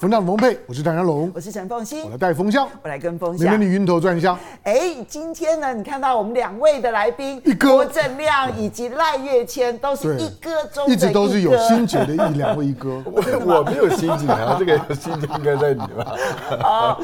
[0.00, 4.34] 风向龙凤配，我是唐湘龙，我是陈凤馨，我来带风向，我来跟风向，免得你晕头转向。
[4.62, 13.02] 哎，今天呢，你看到我们两位的来宾，一哥郭正亮以及赖月谦，都是一哥中一哥，一直都是有心结的一两位一哥。
[13.04, 16.16] 我 我没有心结啊，这个心结应该在你吧。
[16.62, 17.00] 好，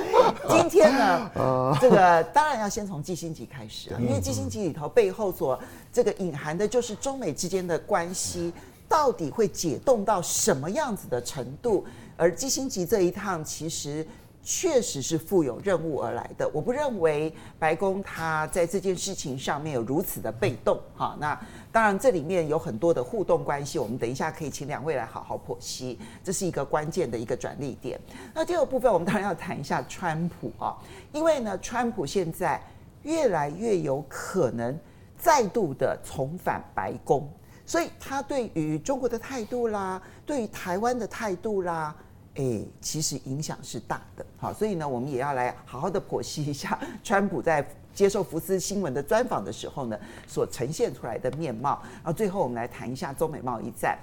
[0.49, 1.31] 今天呢，
[1.79, 5.61] 这个当然要先从季星级开始啊，因为季星级里头背后所
[5.93, 8.55] 这个隐含的就是中美之间的关系
[8.89, 11.85] 到底会解冻到什么样子的程度。
[12.17, 14.07] 而基辛吉这一趟其实
[14.43, 16.49] 确实是负有任务而来的。
[16.53, 20.81] 我不认为白宫他在这件事情上面有如此的被动。
[20.97, 21.39] 哈，那
[21.73, 25.99] 当然这里面有很多的互动关系，我们等一下可以请两位来好好剖析。
[26.23, 28.01] 这是一个关键的一个转捩点。
[28.33, 30.77] 那第二部分我们当然要谈一下川普啊，
[31.13, 32.63] 因为呢，川普现在
[33.03, 34.79] 越来越有可能
[35.19, 37.29] 再度的重返白宫，
[37.67, 41.93] 所以他对于中国的态度啦，对于台湾的态度啦。
[42.37, 51.81] 哎，其实影响是大的，好，所以呢，我们也要来好好的剖析一下川普在接受福斯新闻的专访的时候呢，所呈现出来的面貌。
[51.95, 53.99] 然后最后我们来谈一下中美贸易战。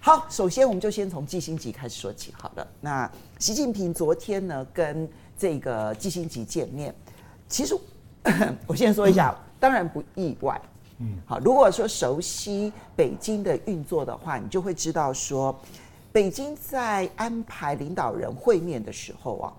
[0.00, 2.32] 好，首先我们就先从季辛吉开始说起。
[2.38, 6.94] 好了，那习近平昨天呢跟这个季辛吉见面，
[7.50, 7.76] 其实
[8.66, 10.58] 我先说一下，当然不意外。
[11.00, 15.54] 嗯，好，如果说熟悉北京的运作的话，你就会知道说。
[16.14, 19.52] 北京在安排领导人会面的时候啊，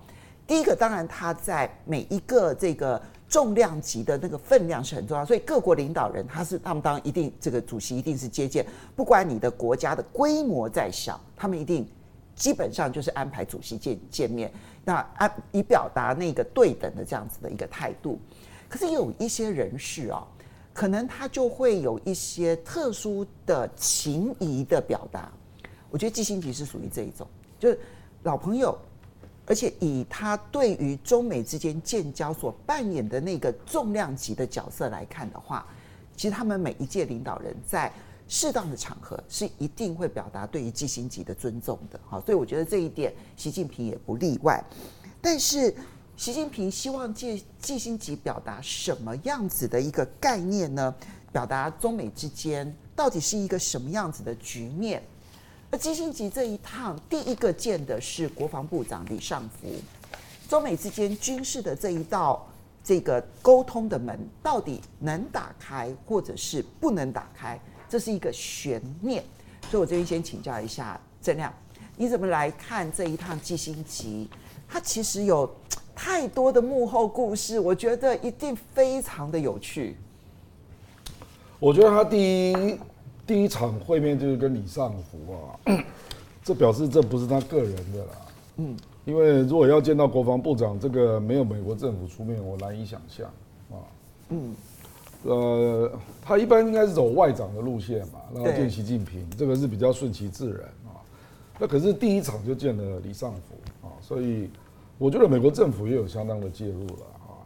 [0.46, 2.98] 第一个当然他在每一个这个
[3.28, 11.86] 重量级的那个分量是很重要，所以各国领导人他是他们当一定这个主席一定是接见，不管你的国家的规模再小，他们一定
[12.34, 14.50] 基本上就是安排主席见见面，
[14.82, 18.18] 那安以表达那个对等的这样子的一个态度。
[18.66, 20.26] 可是有一些人士啊，
[20.72, 25.30] 可能他就会有一些特殊的情谊的表达。
[25.96, 27.26] 我觉得季新吉是属于这一种，
[27.58, 27.80] 就是
[28.24, 28.78] 老朋友，
[29.46, 35.66] 而且以他对于中美之间建交所扮演的那个重量级的角色来看的话，
[36.14, 37.90] 其实他们每一届领导人在
[38.28, 44.62] 适当的场合是一定会表达对于季新吉的尊重的，好，所以我觉得这一点习近平也不例外。
[45.22, 45.74] 但是
[46.14, 50.94] 习近平希望借季新吉表达什么样子的一个概念呢？
[51.32, 55.02] 表达中美之间到底是一个什么样子的局面？
[55.70, 59.68] 而季辛吉这一趟第一个见的是国防部长李尚福，
[60.48, 62.46] 中美之间军事的这一道
[62.84, 69.24] 这个沟通的门到底能打开，或者是不能打开，这是一个悬念。
[69.68, 71.52] 所以我这边先请教一下正亮，
[71.96, 74.30] 你怎么来看这一趟基辛吉？
[74.68, 75.52] 他其实有
[75.96, 79.96] 太多的幕后故事，我觉得一定非常的有趣。
[81.58, 82.78] 我觉得他第一。
[83.26, 85.82] 第一场会面就是跟李尚福啊，
[86.44, 88.12] 这表示这不是他个人的啦。
[88.58, 93.26] 嗯，因为如果要见到国防部长，这个没有美国政府出面，我难以想象
[93.70, 93.82] 啊。
[94.28, 94.54] 嗯，
[95.24, 95.92] 呃，
[96.22, 101.02] 他一般应该是走外长的路线嘛，然后见习近平，这个是比较顺其自然啊。
[101.58, 104.48] 那可是第一场就见了李尚福啊，所以
[104.98, 107.42] 我觉得美国政府也有相当的介入了啊。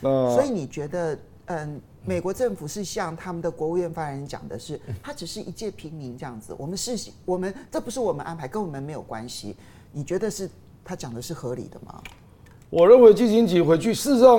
[0.00, 1.80] 那所以你觉得，嗯？
[2.06, 6.54] 美国政府是向他们的国务院发言人讲的是，他只是一介平民这样子。
[6.56, 9.56] 我们是，我们这不是我们安排，跟我们没有关系。
[9.90, 10.48] 你觉得是
[10.84, 12.00] 他讲的是合理的吗？
[12.70, 14.38] 我认为基辛格回去，事实上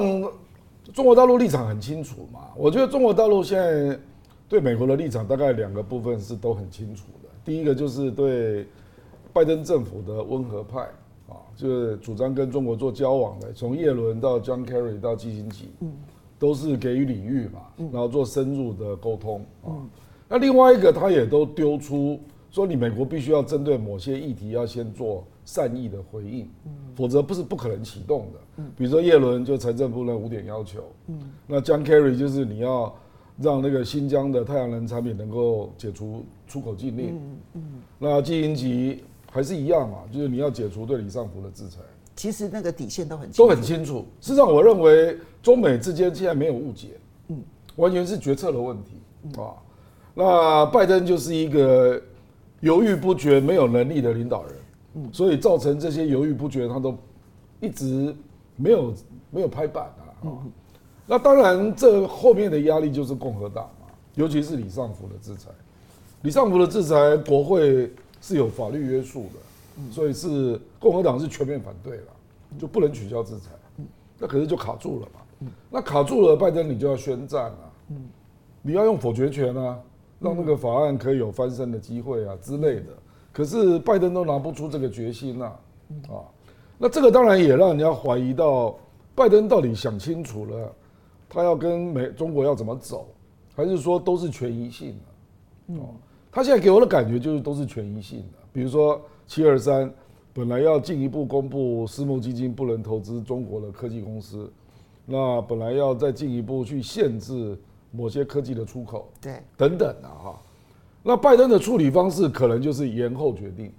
[0.93, 2.51] 中国大陆立场很清楚嘛。
[2.55, 3.99] 我觉得中国大陆现在
[4.47, 7.29] 对美国的立场大概两个部分是都很清楚的。
[7.43, 8.65] 第一个就是对
[9.33, 10.79] 拜登政府的温和派
[11.27, 15.91] 啊，就是主张跟中国做交往的，从叶伦到 John Kerry 到基辛格，嗯。
[16.39, 19.73] 都是给予礼遇嘛，然后做深入的沟通啊。
[20.29, 22.19] 那另外一个，他也都丢出
[22.51, 26.49] 说，你美国必须要针对某些议题要先做善意的回应，
[26.95, 28.63] 否则不是不可能启动的。
[28.75, 30.83] 比如说叶伦就财政部那五点要求，
[31.47, 32.93] 那 John Kerry 就是你要
[33.37, 37.19] 让那个新疆的太阳能产品能够解除出口禁令，
[37.97, 41.79] 那基辛吉还是一样嘛，就是你要解除对李尚福的制裁。
[42.17, 44.03] 其实那个底线都很都很清楚。
[44.19, 47.41] 事实上，我认为中美之间现在没有误解，嗯，
[47.75, 49.53] 完全是决策的问题啊。
[50.15, 52.01] 那拜登就是一个
[52.61, 54.53] 犹豫不决、没有能力的领导人，
[54.95, 56.97] 嗯，所以造成这些犹豫不决，他都
[57.61, 58.13] 一直
[58.55, 58.93] 没有
[59.29, 60.41] 没有拍板啊。
[61.05, 65.51] 那当然，这后面的压力就是共和党嘛，尤其是李尚福的制裁。
[66.23, 69.39] 李尚福的制裁，国会是有法律约束的。
[69.91, 72.07] 所以是共和党是全面反对了，
[72.57, 73.51] 就不能取消制裁，
[74.17, 75.49] 那可是就卡住了嘛。
[75.69, 77.71] 那卡住了，拜登你就要宣战啊，
[78.61, 79.79] 你要用否决权啊，
[80.19, 82.87] 让那个法案可以有翻身的机会啊之类的。
[83.31, 85.45] 可是拜登都拿不出这个决心呐，
[86.09, 86.25] 啊，
[86.77, 88.75] 那这个当然也让人家怀疑到
[89.13, 90.73] 拜登到底想清楚了，
[91.29, 93.07] 他要跟美中国要怎么走，
[93.55, 94.95] 还是说都是权宜性
[95.67, 95.79] 的？
[95.79, 95.89] 哦，
[96.31, 98.39] 他现在给我的感觉就是都是权宜性的。
[98.51, 99.91] 比如说七二三
[100.33, 104.51] 本来要进一步公布私募基金不能投资中国的科技公司，
[105.05, 107.57] 那本来要再进一步去限制
[107.91, 110.39] 某些科技的出口，对，等等的哈。
[111.03, 113.71] 那拜登的处理方式可能就是延后决定，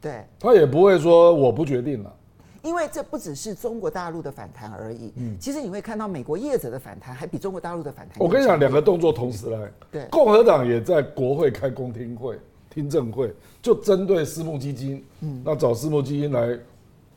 [0.00, 2.14] 对，他也不会说我不决定了，
[2.62, 8.16] 因为这不只是中国大陆的反弹而已，嗯，其实你会看到美国业者的反弹还比中国大陆的反弹。
[8.18, 12.38] 我跟你讲，两个动作同时来，对，共和党也在国会开公听会、
[12.70, 13.34] 听证会，
[13.66, 16.56] 就针对私募基金，嗯，那找私募基金来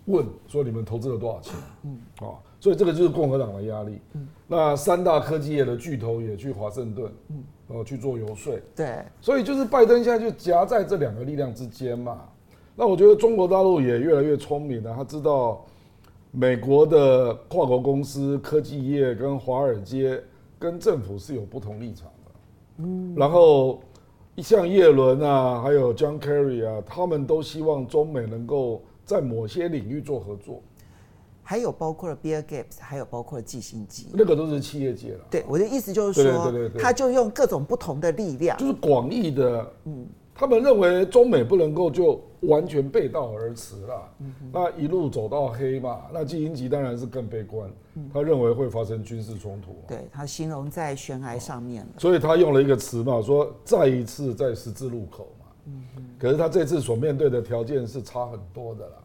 [0.06, 1.54] 问说你们投资了多少钱，
[1.84, 7.44] 嗯，啊，所以这个就是共和党的压力，嗯，那三大科技业的巨头也去华盛顿，嗯。
[7.72, 12.22] 呃，去做游说，对，所以就是拜登现在就夹在这两个力量之间嘛。
[12.75, 15.63] 那我觉得中国大陆也越来越聪明了，他知道
[16.31, 20.19] 美国的跨国公司、科技业跟华尔街
[20.57, 22.31] 跟政府是有不同立场的。
[22.78, 23.80] 嗯，然后
[24.41, 30.62] 像叶伦啊，还有 John Kerry 啊，他们都希望中美能够在某些领域做合作。
[31.41, 35.19] 还有包括了 Bill Gates，还有包括了寄信机，那个都是企业界了。
[35.31, 39.74] 对，我的意思就是说，他就用各种不同的力量，就是广义的。
[39.86, 44.09] 嗯，他们认为中美不能够就完全背道而驰了。
[44.19, 47.69] 嗯，那一路走到黑嘛，那基辛吉当然是更悲观，
[48.13, 49.75] 他认为会发生军事冲突。
[49.88, 55.45] 对，他形容在悬崖上面了，所以他用了一个词嘛，说再一次在十字路口嘛。
[55.65, 55.83] 嗯，
[56.18, 58.95] 可是他这次所面对的条件是差很多的啦，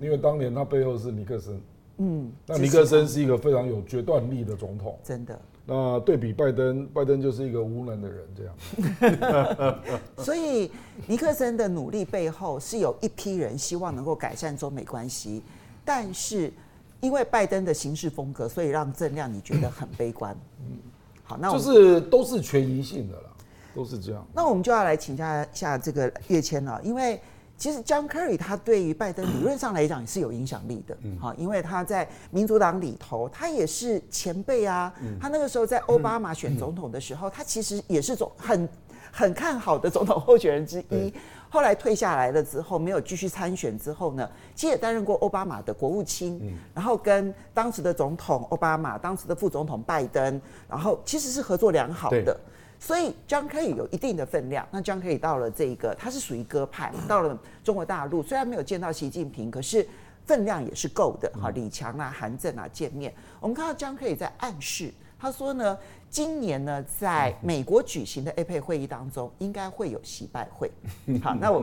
[0.00, 1.60] 因为当年他背后是尼克森。
[1.98, 5.38] 嗯，那尼克森是一个非常有决断力的总统，真的。
[5.66, 9.80] 那对比拜登，拜登就是一个无能的人，这样。
[10.18, 10.70] 所以
[11.06, 15.42] 尼克森的努力背后是有一批人希望能够改善中美关系，
[15.84, 16.52] 但是
[17.00, 20.36] 因为拜登的行事风格，所以让郑亮你觉得很悲观。
[20.60, 20.78] 嗯，
[21.22, 23.30] 好，那就是都是权宜性的啦，
[23.74, 24.26] 都是这样。
[24.34, 27.20] 那我们就要来请教一下这个跃迁了，因为。
[27.60, 34.90] 其实 John Kerry 他对于拜登理论上来讲也是有影响力的，好，因为他在民主党里头，他也是前辈啊。
[35.20, 38.66] 他那个时候在奥巴马选总统的时候，他其实也是总很
[39.12, 41.12] 很看好的总统候选人之一。
[41.50, 52.34] 后来退下来了之后，没有继续参选之后呢，其实也担任过奥巴马的国务卿，然后跟当时的总统奥巴马、当时的副总统拜登，然后其实是合作良好的。
[52.80, 54.66] 所以 John Kerry 有一定的分量。
[54.70, 59.86] 那 John Kerry 到了这个，他是属于鸽派，到了中国大陆，虽然没有见到习近平，可是
[60.24, 61.30] 分量也是够的。
[61.40, 65.78] 哈，李强啊、韩正啊见面，我们看到 John Kerry 在暗示，他说呢，
[66.08, 70.70] 今年呢，在美国举行的 APEC 会议当中，应该会有习拜会。
[71.22, 71.62] 好，那我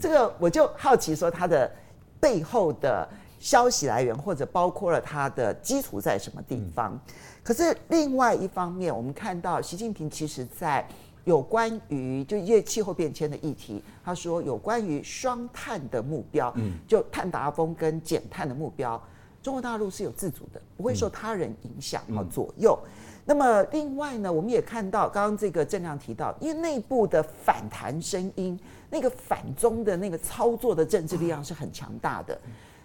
[0.00, 1.70] 这个我就好奇说，他的
[2.18, 3.06] 背后的
[3.44, 6.98] 消息来源，或者包括了它的基础在什么地方？
[7.42, 10.82] 可是另外一方面，我们看到习近平其实在
[11.24, 18.98] 有关于就因为气候变迁的议题，他说有关于双碳的目标，嗯，就碳达峰跟减碳的目标，
[19.42, 22.78] 中国大陆是有自主的，不会受他人影响和左右。
[23.26, 28.58] 那么另外呢，我们也看到刚刚这个郑亮提到，因为内部的反弹声音，
[28.88, 32.38] 那个反中的那个操作的政治力量是很强大的，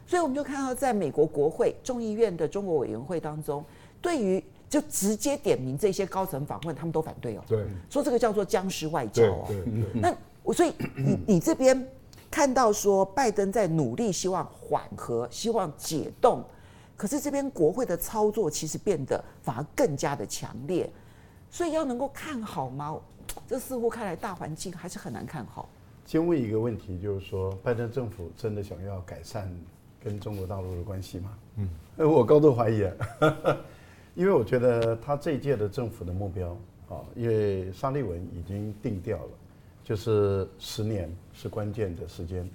[0.10, 3.64] 所以我们就看到在美国国会众议院的中国委员会当中。
[4.02, 7.44] 对于就直接点名这些高层访问，他们都反对哦。
[7.48, 9.46] 对，说这个叫做僵尸外交哦。
[9.48, 10.02] 对对。
[10.02, 10.12] 那
[10.42, 11.88] 我所以你你这边
[12.32, 16.44] 看到说拜登在努力希望缓和、希望解冻，
[16.98, 20.92] 可是这边国会的操作其实变得反而更加的强烈，
[21.52, 23.00] 所以要能够看好吗？
[23.48, 25.70] 这似乎看来大环境还是很难看好。
[26.04, 29.48] 先问一个问题，就是说拜登政府真的想要改善
[30.04, 31.38] 跟中国大陆的关系吗？
[31.58, 32.94] 嗯，我高度怀疑啊。
[34.16, 36.50] 因为我觉得他这一届的政府的目标
[36.90, 39.32] 啊，因为沙利文已经定调了，
[39.84, 42.50] 就是十年是关键的时间，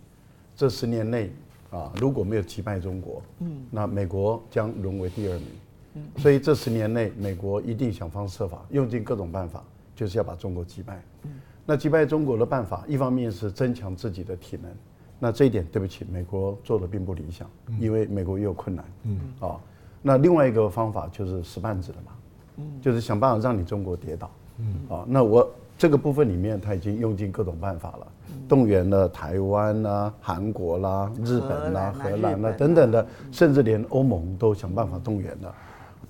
[0.55, 1.31] 这十年内
[1.71, 5.47] 啊，如果没有击败中国，嗯，那美国将沦为第二名，
[5.95, 11.31] 嗯，所以这十年内美国一定想方设法，用尽各种办法，就是要把中国击败，嗯，
[11.65, 14.71] 那击败中国的办法，一方面是增强自己的体能，
[15.25, 17.49] 那这一点对不起，美国做的并不理想，
[17.81, 19.57] 因为美国也有困难，嗯，啊。
[20.03, 22.13] 那另外一个方法就是使绊子的嘛，
[22.59, 28.07] 嗯，就是想办法让你中国跌倒，嗯，啊，那我这个部分里面他已经用尽各种办法了，
[28.47, 35.55] 动员了台湾啦、韩国啦、日本啦、荷兰啦等等的，甚至连欧盟都想办法动员了，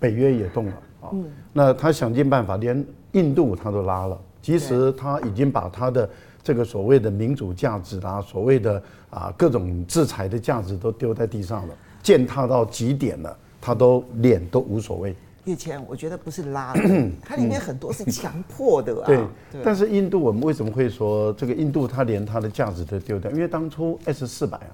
[0.01, 1.15] 北约也动了啊，
[1.53, 6.11] 那他想尽办法，连印度他都拉了，其实他已经把他的
[6.45, 15.17] 这个所谓的民主价值啊，所谓的啊各种制裁的价值都丢在地上了，践踏到极点了，他都脸都无所谓。
[15.47, 16.83] 以前，我觉得不是拉的，
[17.25, 19.07] 它里面很多是强迫的啊。
[19.07, 23.31] 对，但是印度我们为什么会说这个印度它连它的价值都丢掉？
[23.31, 24.73] 因为当初 S 四百啊，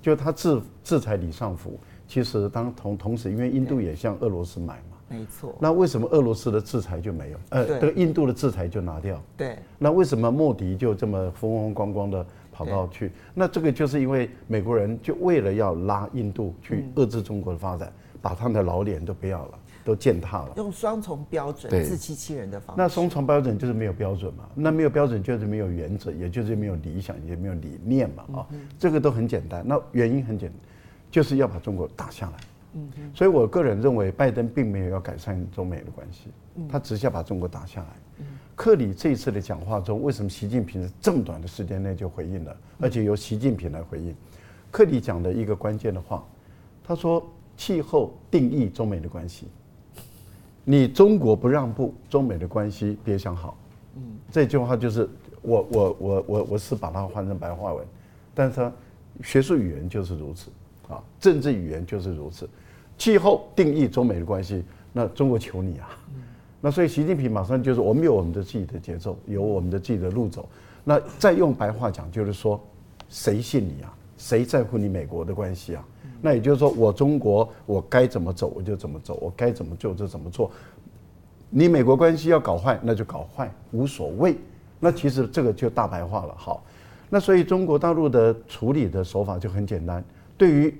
[0.00, 4.91] 就它制制裁李尚福，其实当同同时，因为印度也向俄罗斯买嘛。
[5.12, 5.54] 没错。
[5.60, 7.38] 那为什么俄罗斯的制裁就没有？
[7.50, 9.20] 呃，这个印度的制裁就拿掉。
[9.36, 9.58] 对。
[9.78, 13.12] 那为什么莫迪就这么风风光光的跑到去？
[13.34, 19.58] 那这个就是因为美国人就为了要拉印度去遏制中国的发展，把他们的老脸都不要了。
[19.84, 22.80] 都践踏了，用双重标准自欺欺人的方式。
[22.80, 24.44] 那双重标准就是没有标准嘛？
[24.54, 28.22] 那没有标准就是没有原则，也就是没有理想，也没有理念嘛？
[28.32, 29.64] 啊、嗯，这个都很简单。
[29.66, 30.58] 那原因很简单，
[31.10, 32.36] 就是要把中国打下来。
[32.74, 36.28] 嗯，所以我个人认为，拜登并没有要改善中美的关系，
[36.68, 37.88] 他只是要把中国打下来。
[38.20, 44.14] 嗯，克里这一次的讲话中，为什么习近平这么短的时间内就回应了，而且由习近平来回应？
[44.70, 46.26] 克里讲的一个关键的话，
[46.82, 47.22] 他说
[47.58, 49.48] ：“气候定义中美的关系。”
[50.64, 53.58] 你中国不让步，中美的关系别想好。
[53.96, 55.06] 嗯，这句话就是
[55.42, 57.86] 我我我我我是把它换成白话文，
[58.32, 58.72] 但是它
[59.22, 60.50] 学术语言就是如此
[60.88, 62.48] 啊，政治语言就是如此。
[62.98, 65.88] 气候定义中美的关系，那中国求你啊。
[66.60, 70.48] 那所以习近平马上就是我们有我们的自己的节奏，有我们的自己的路走。
[70.84, 72.60] 那再用白话讲，就是说
[73.08, 73.92] 谁信你啊？
[74.16, 75.84] 谁在乎你美国的关系啊？
[76.20, 80.48] 那也就是说，我中国我该怎么走我就怎么走，我该怎么做就怎么做。
[81.50, 84.36] 你美国关系要搞坏，那就搞坏，无所谓。
[84.78, 86.34] 那其实这个就大白话了。
[86.36, 86.64] 好，
[87.10, 90.02] 那所以中国大陆的处理的手法就很简单。
[90.38, 90.72] 对于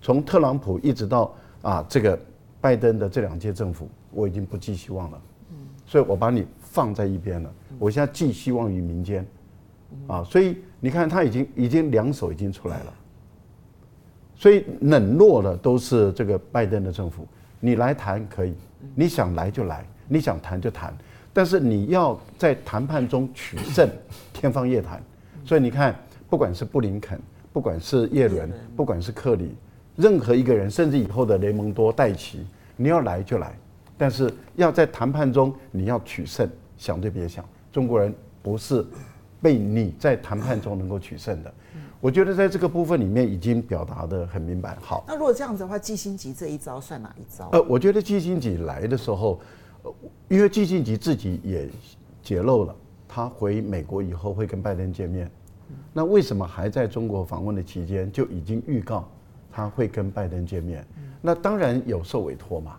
[0.00, 2.16] 从特朗普一直到啊这个
[2.60, 5.20] 拜登的这两届政府，我已经不寄希望了。
[5.84, 7.52] 所以我把你放在一边了。
[7.78, 9.26] 我现在寄希望于民间。
[10.08, 12.94] 啊，所以你看他已经已经两手已经出来了。
[14.34, 17.26] 所以冷落的都是这个拜登的政府，
[17.60, 18.54] 你来谈可以，
[18.94, 20.92] 你想来就来，你想谈就谈，
[21.32, 23.88] 但是你要在谈判中取胜，
[24.32, 25.00] 天方夜谭。
[25.44, 25.94] 所以你看，
[26.28, 27.20] 不管是布林肯，
[27.52, 29.54] 不管是叶伦，不管是克里，
[29.96, 32.44] 任何一个人，甚至以后的雷蒙多、戴奇，
[32.76, 33.56] 你要来就来，
[33.96, 38.84] 但是要在谈判中你要取胜，想都别想，中国人不是
[39.40, 41.54] 被你在谈判中能够取胜的。
[42.00, 44.76] 我觉得在这个部分里面已经表达的很明白。
[44.80, 47.48] 好，那如果这样子的话，季辛吉这一招算哪一招？
[47.52, 49.40] 呃，我觉得季辛吉来的时候，
[50.28, 51.68] 因为季辛吉自己也
[52.22, 52.76] 揭露了，
[53.08, 55.30] 他回美国以后会跟拜登见面。
[55.94, 59.08] 那为什么还在中国访问的期间就已经预告
[59.54, 60.84] 他会跟拜登见面？
[61.20, 62.76] 那当然有受委托嘛。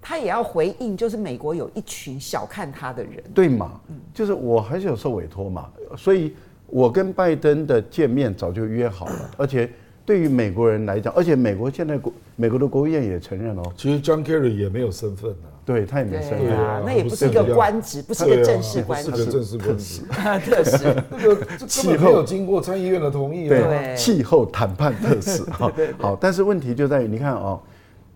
[0.00, 3.80] 他也要回应，就是美国有一群小看他的人，对嘛？
[4.14, 6.34] 就是我还是有受委托嘛，所以。
[6.74, 9.70] 我跟拜登的见面早就约好了， 而且
[10.06, 20.02] 对于美国人来讲，而且美国现在国美国的国务院也承认哦，其实 John Kerry 也没有身份啊，对他也没升对啊，那也不是一个官职，不是一个正式官职，不是个正式官职，
[20.44, 22.04] 特使，这个气候。
[22.06, 27.60] 没有经过参议院的同意，对，气候谈判特使， 好，好，但是问题就在于，你看哦，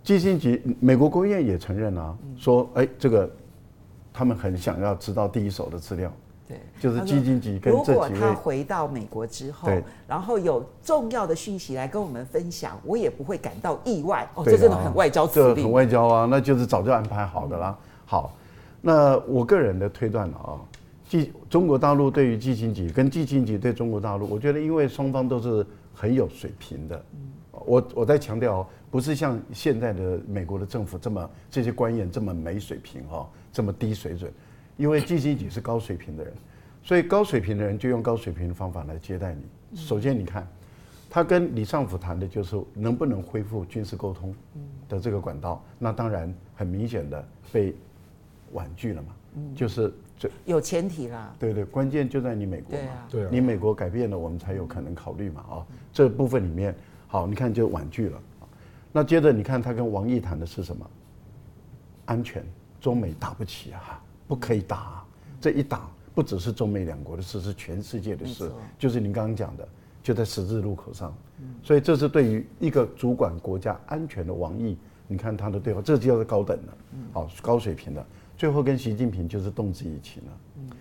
[0.03, 3.31] 基辛格，美国国务院也承认啊，说哎，这个
[4.13, 6.13] 他们很想要知道第一手的资料。
[6.49, 7.93] 对，就是基金级跟这。
[7.93, 9.69] 如果他回到美国之后，
[10.07, 14.29] 然后有重要的讯息来跟我们分享，我也不会感到意外。
[14.35, 17.77] 哦，这真的很外交，这很外交啊，那就是早就安排好的啦。
[18.05, 18.37] 好，
[18.81, 20.55] 那我个人的推断了啊，
[21.09, 27.05] 基中国大陆对于基辛级跟基辛级对中国大陆，我觉得因为双方都是很有水平的。
[27.51, 34.31] 我我在强调，不是像现在的美国的政府这么这些官员这么没水平哈，这么低水准。
[34.77, 36.33] 因为基辛格是高水平的人，
[36.83, 39.43] 所以高水平的人就用高水平的方法来接待你。
[39.77, 40.47] 首先，你看，
[41.09, 44.35] 他跟李尚福谈的就是能不能恢复军事沟通
[44.89, 47.75] 的这个管道，那当然很明显的被
[48.53, 49.09] 婉拒了嘛。
[49.55, 51.35] 就是这有前提啦。
[51.39, 52.89] 对对，关键就在你美国嘛。
[53.11, 53.29] 对啊。
[53.31, 55.41] 你美国改变了，我们才有可能考虑嘛。
[55.43, 56.75] 啊，这部分里面，
[57.07, 58.19] 好，你看就婉拒了。
[58.93, 60.91] 那接着你看他跟王毅谈的是什么？
[62.07, 62.43] 安全，
[62.81, 64.03] 中美打不起啊。
[64.27, 65.05] 不可以打，
[65.41, 68.51] 这一打不只是中美两国的事，是全世界的事。
[68.79, 69.69] 就是您刚刚讲的，
[70.03, 71.15] 就在十字路口上。
[71.63, 76.73] 所以这是对于一个主管国家安全的王毅，你看他的对话，这就叫做高等的，
[77.13, 78.05] 好高水平的。
[78.37, 80.33] 最后跟习近平就是动之以情了。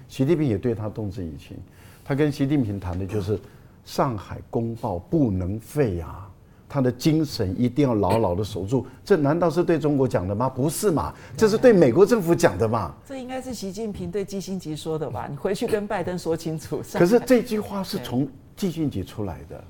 [0.07, 1.57] 习近平也对他动之以情，
[2.03, 3.39] 他跟习近平谈的就是
[3.83, 6.29] 上海公报不能废啊。
[6.75, 8.85] 他的精神一定要牢牢的守住。
[9.01, 10.49] 这难道是对中国讲的吗？
[10.49, 12.93] 不是嘛，这是对美国政府讲的嘛。
[13.07, 15.25] 这应该是习近平对基辛吉说的吧？
[15.31, 16.81] 你回去跟拜登说清楚。
[16.91, 18.27] 可是这句话是从
[18.57, 19.63] 基辛吉出来的，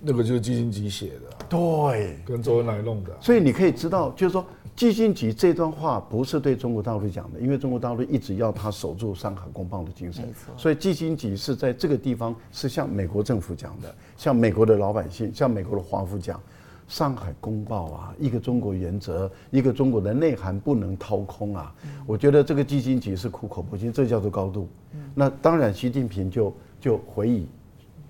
[0.00, 3.10] 那个就是基辛吉写的，对，跟周恩来弄的。
[3.20, 4.46] 所以你可以知道，就是说。
[4.76, 16.40] 基辛吉这段话不是对中国大陆讲的，因为中国大陆一直要他守住上海公报的精神，所以基辛吉是在这个地方是向美国政府讲的，向美国的老百姓，向美国的华府讲，
[16.88, 21.72] 上海公报啊，一个中国原则，一个中国的内涵不能掏空啊。
[22.04, 24.68] 我觉得这个基辛吉是苦口婆心，这叫做高度。
[25.14, 27.46] 那当然，习近平就就回以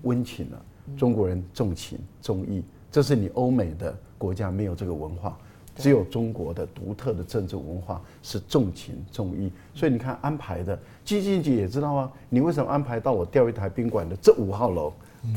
[0.01, 0.65] 温情了。
[0.97, 5.37] 中国人重情重义，这是你欧美的国家没有这个文化。
[5.77, 14.93] 只有中国的独特的政治文化是重情重义，所以你看安排的，基辛格也知道啊，你为什么安排到我钓鱼台宾馆的这五号楼？
[15.23, 15.35] 嗯，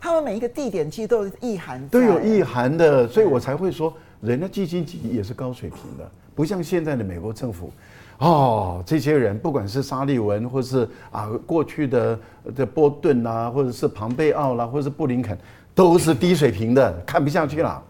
[0.00, 7.72] 他们每一个地点其实都有意涵，都有意涵的，所以我才会说，人家基辛格也是高水平的，不像现在的美国政府，
[8.18, 12.18] 哦，这些人不管是沙利文，或是啊过去的
[12.54, 15.36] 的波顿啊，或者是庞贝奥啦，或者是布林肯，
[15.74, 17.82] 都是低水平的，看不下去了。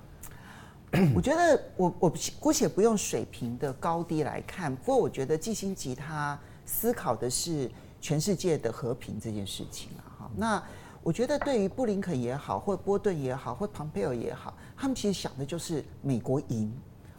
[1.15, 10.01] 我觉得我我姑且不用水平的高低来看，不过我觉得基辛格他思考的是全世界的和平这件事情啊。
[10.21, 10.63] 哈，那
[11.03, 16.73] 我觉得对于布林肯也好，或波顿也好，或庞佩尔也好，他们其实想的就是美国赢。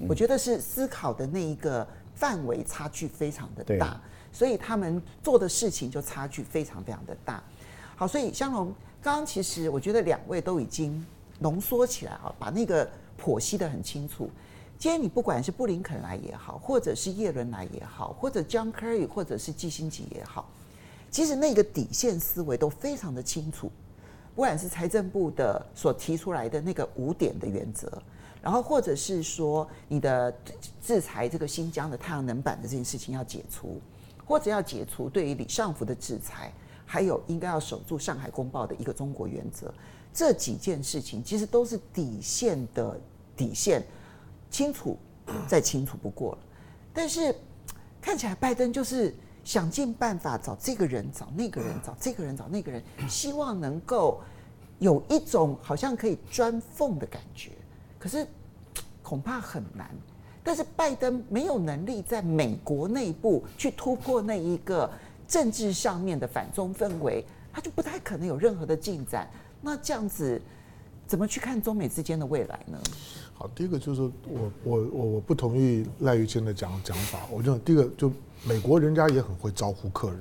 [0.08, 7.44] 我觉得是思考的那一个范围差距非常的大，所以他们做的事情就差距非常非常的大。
[7.96, 11.06] 好，所以香龙刚刚其实我觉得两位都已经
[11.38, 12.90] 浓缩起来啊，把那个。
[13.20, 14.30] 剖析得很清楚。
[14.78, 20.50] 今天你不管是布林肯来也好，或者是叶伦来也好，或者 John Kerry，或者是基辛格也好，
[21.12, 23.70] 其实那个底线思维都非常的清楚。
[24.36, 27.92] 不管是财政部的所提出来的那个五点的原则，
[28.42, 30.34] 然后或者是说你的
[30.82, 33.82] 制裁这个新疆的太阳能板的这件事情要解除，
[34.26, 36.54] 或者要解除对于李尚福的制裁，
[36.86, 39.74] 还有应该要守住上海公报的一个中国原则。
[40.14, 43.00] 这几件事情其实都是底线的
[43.36, 43.84] 底线，
[44.50, 44.98] 清楚
[45.48, 46.38] 再清楚不过了。
[46.94, 47.34] 但是
[48.02, 54.20] 看起来拜登就是想尽办法找这个人，找那个人，找这个人，找那个人，希望能够
[54.80, 57.52] 有一种好像可以钻缝的感觉。
[57.98, 58.28] 可是
[59.04, 59.90] 恐怕很难。
[60.42, 64.90] 但是拜登没有能力在美国内部去突破那一个
[65.28, 69.30] 政治上面的反中氛围，他就不太可能有任何的进展。
[69.62, 70.42] 那这样子，
[71.08, 72.78] 怎么去看中美之间的未来呢？
[73.34, 77.20] 好，第一个就是我我我我不同意赖玉清的讲讲法。
[77.32, 78.12] 我认为第一个就
[78.44, 80.20] 美国人家也很会招呼客人，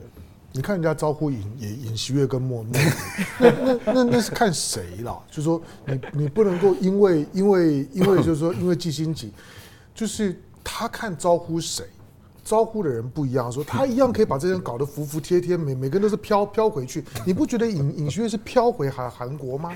[0.53, 2.73] 你看人家招呼尹尹尹锡悦跟莫莫，
[3.39, 5.21] 那那那那是看谁啦？
[5.29, 9.27] 就是说你你不能够因为因为因为就是说因为基辛格，
[9.95, 11.85] 就是他看招呼谁。
[12.49, 17.05] 招呼的人不一样，说 他一样可以把这些人搞得服服帖帖，每每个人都是飘飘回去。
[17.27, 19.73] 你不觉得尹尹锡悦是飘回韩韩国吗？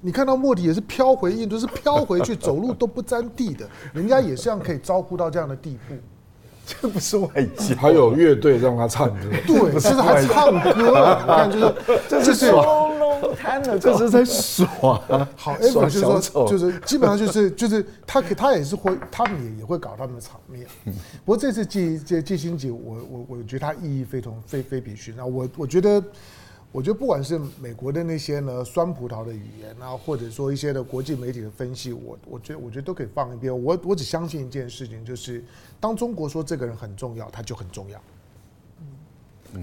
[0.00, 5.94] 你看到莫迪也是飘回印度，是飘回去，走路都不沾地的， 人家也是这样可以招呼到这样的地步。
[6.66, 9.14] 这不是外交，还有乐队让他唱歌，
[9.46, 11.74] 对，是还唱歌，你看就 是
[12.08, 12.50] 这是
[13.20, 15.00] 隆隆瘫了，这是在耍。
[15.36, 20.66] 好，F 就是说，就是基本上就是 就是他他也是会，他们也也会搞他们的场面。
[21.24, 25.30] 不过这次季这季星节，我我我觉得它意义非同非非比寻常。
[25.32, 26.02] 我我觉得。
[26.74, 33.62] 我觉得不管是美国的那些呢酸葡萄的语言啊，或者说一些的国际媒体的分析，我我觉得我觉得都可以放一边。
[33.62, 35.40] 我我只相信一件事情，就是
[35.78, 38.00] 当中国说这个人很重要，他就很重要。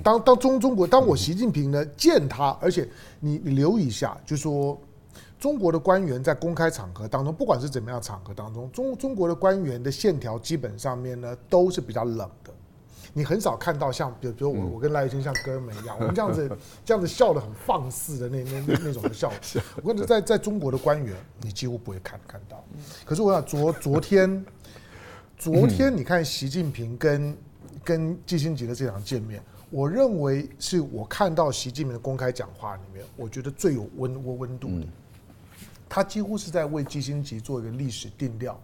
[0.04, 2.88] 当当中中国当我习近平呢见他，而且
[3.20, 4.80] 你你留意一下，就是说
[5.40, 12.54] 中国的官员在公开场合当中，不管是怎么样场合当中，中中国的官员的线条基本上面呢都是比较冷的。
[13.14, 16.50] 你很少看到像，比如，比如我，我跟赖玉清像哥们一样，我们这样子，
[16.86, 19.30] 这样子笑的很放肆的那那那那种的笑。
[19.84, 22.64] 我跟你在在中国的官员，你几乎不会看看到。
[23.04, 24.46] 可是我想昨昨天，
[25.38, 27.38] 昨天你看习近平跟
[27.84, 34.86] 跟基辛格的这场见面，我认为是我看到习近平的公开讲话里面，我觉得最有温温温度的。
[35.90, 38.60] 他几乎是在为基辛格做一个历史定调。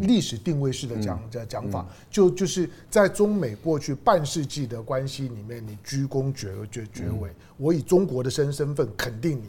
[0.00, 9.44] 历史定位式的讲讲讲法，就就是在中美过去半世纪的关系里面，你居功绝绝绝伟，我以中国的身身份肯定你。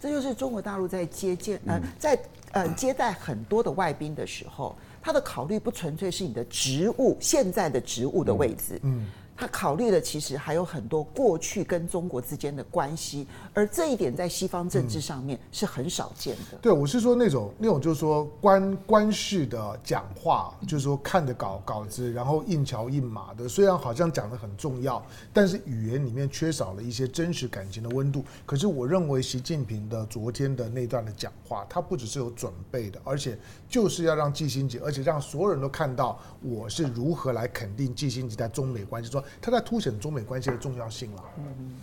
[0.00, 9.06] 这就是中国大陆在接见呃，在呃接待很多的外宾的时候，他的考虑不纯粹是你的职务现在的职务的位置，嗯，
[9.40, 16.58] 他考虑的其实还有很多过去跟中国之间的关系，而这一点在西方政治上面是很少见的。
[16.60, 28.22] 对，我是说那种那种就是说官官式的讲话，就是说看着稿稿子，然后硬桥硬马的，虽然好像讲的很重要，但是语言里面缺少了一些真实感情的温度。
[28.44, 33.38] 可是我认为习近平的昨天的那段的讲话，他不只是有准备的，而且
[33.70, 39.24] 就是要让季新杰，而且让所有人都看到我是如何来肯定季新杰在中美关系说。
[39.40, 41.24] 他在凸显中美关系的重要性了。
[41.38, 41.74] 嗯，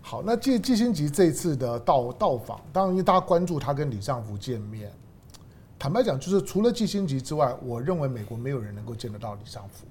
[0.00, 4.90] 好，那季季新吉这次的到到访，当然因为大家关注他跟李尚福见面。
[5.78, 9.86] 坦白讲，就是除了季新吉之外，我认为美国没有人能够见得到李尚福。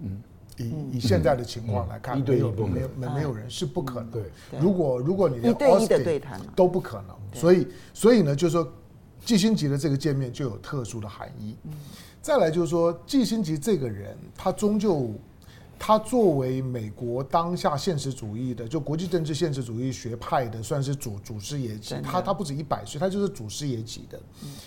[0.00, 0.22] 嗯，
[0.58, 4.10] 以以现在的情况来看，没有没有没没有人是不可能。
[4.10, 4.22] 对，
[4.60, 8.70] 如果如果你连一对一的对谈都不可能，所以所以呢，就是说
[9.24, 11.56] 季新吉的这个见面就有特殊的含义。
[12.20, 15.10] 再来就是说，季新吉这个人，他终究。
[15.84, 21.96] 他作为美国当下现实主义的，就国际政治现实主义学派的，算是祖祖师爷级。
[22.04, 24.16] 他他不止一百岁，他就是祖师爷级的。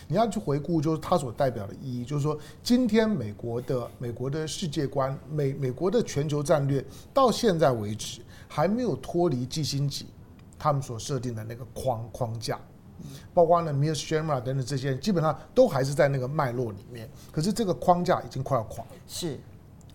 [0.09, 10.07] 你要去回顾，就是他所代表的意义，就是说，今天美国的美国的世界观，美美国的全球战略，到现在为止还没有脱离基辛级
[10.59, 12.59] 他们所设定的那个框框架，
[13.33, 17.09] 包括呢，Mirs Shermer 等等这些人，基本上都还是在那个脉络里面。
[17.31, 18.91] 可是这个框架已经快要垮了。
[19.07, 19.39] 是。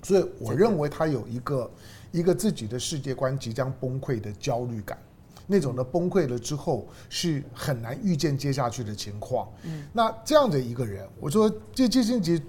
[0.03, 1.71] 所以我认为他有一个
[2.13, 4.99] 一个自己的世界观即将崩溃的焦虑感，
[5.47, 9.49] 那种的崩溃了之后是很难预见接下去的情况。
[9.65, 12.43] 嗯，那这样的一个人，我说这季辛吉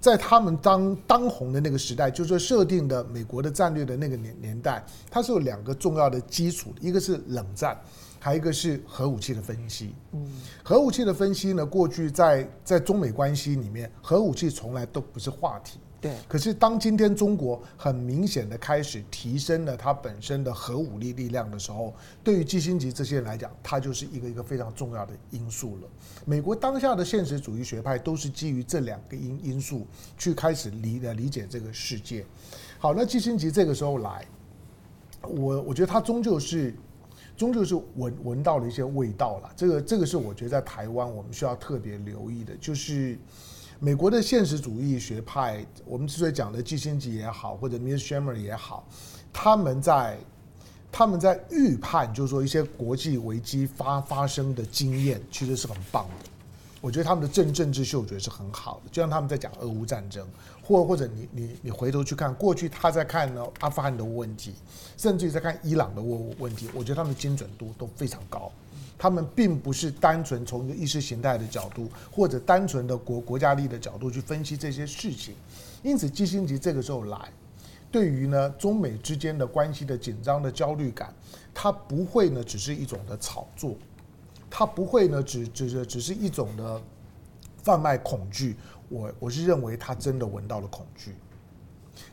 [0.00, 7.80] 在他们当当红的那个时代，就是说设定的美国的战略的那个年年代，它是有两个重要的基础，一个是冷战，
[8.24, 9.94] 还有一个是核武器的分析。
[10.12, 10.26] 嗯，
[10.62, 15.78] 核武器的分析呢，过去在在中美关系里面，核武器从来都不是话题。
[16.00, 25.88] 对，可是当今天中国很明显的开始提升了它本身的核武力力量的时候，对于基辛格这些人来讲，它就是一个一个非常重要的因素了。
[26.24, 32.24] 美国当下的现实主义学派都是基于这两个因因素去开始理的理解这个世界。
[32.78, 34.26] 好，那基辛格这个时候来，
[35.20, 36.74] 我我觉得他终究是
[37.36, 39.50] 终究是闻闻到了一些味道了。
[39.56, 43.18] 这个这个是我觉得在台湾我们需要特别留意的，就是。
[43.80, 48.86] 美国的现实主义学派，我们之所以讲的季辛吉也好，或者 Mirs Shermer 也好，
[49.30, 50.16] 他们在
[50.92, 56.30] 他们在预判，就是说一些国际危机发发生的经验，其实是很棒的。
[56.80, 60.26] 我觉得他们的政政治嗅觉是很好的，就像他们在讲俄乌战争，
[60.64, 64.54] 或或者你你你回头去看过去他在看呢阿富汗的问题，
[64.96, 68.50] 甚至于在看伊朗的问问题，我觉得他们精准度都非常高。
[68.96, 75.34] 他们并不是单纯从一个意识形态的角度，或者单纯的国国家利益的角度去分析这些事情，
[75.82, 77.18] 因此基辛吉这个时候来，
[77.90, 81.12] 对于呢中美之间的关系的紧张的焦虑感，
[81.52, 83.76] 他不会呢只是一种的炒作，
[84.48, 86.80] 他不会呢只只是只是一种的
[87.64, 88.56] 贩卖恐惧，
[88.94, 91.16] 我我是认为他真的闻到了恐惧。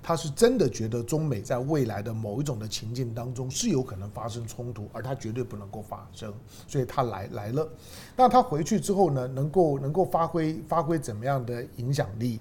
[0.02, 6.34] 他是真的觉得中美在未来的某一种的情境当中是有可能发生冲突，而他绝对不能够发生，
[6.68, 7.68] 所以他来来了。
[8.16, 12.40] 那他回去之后呢，能够能够发挥发挥怎么样的影响力？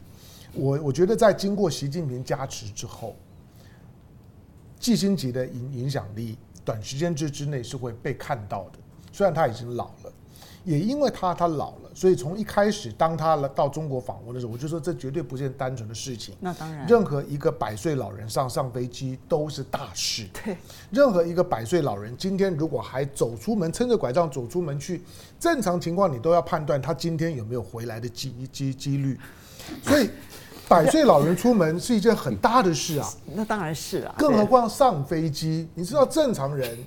[0.54, 3.16] 我我觉得在经过习近平加持之后，
[4.78, 8.78] 季辛吉的影影响力短时间之之内是会被看到的，
[9.12, 9.90] 虽然他已经老。
[10.64, 16.34] 也因为他他老了，所以从一开始当他来到中国访问的时候，我就说这绝对不是单纯的事情。
[16.38, 20.28] 那当然，任何一个百岁老人上上飞机都是大事。
[20.44, 20.56] 对，
[20.90, 25.02] 任何一个百岁老人今天如果还走出门，撑着拐杖走出门去，
[25.38, 29.18] 正常情况你都要判断他今天有没有回来的机机几率。
[29.82, 30.10] 所以，
[30.68, 33.08] 百岁老人出门是一件很大的事啊。
[33.34, 36.78] 那当然是啊，更何况上飞机，你知道正常人。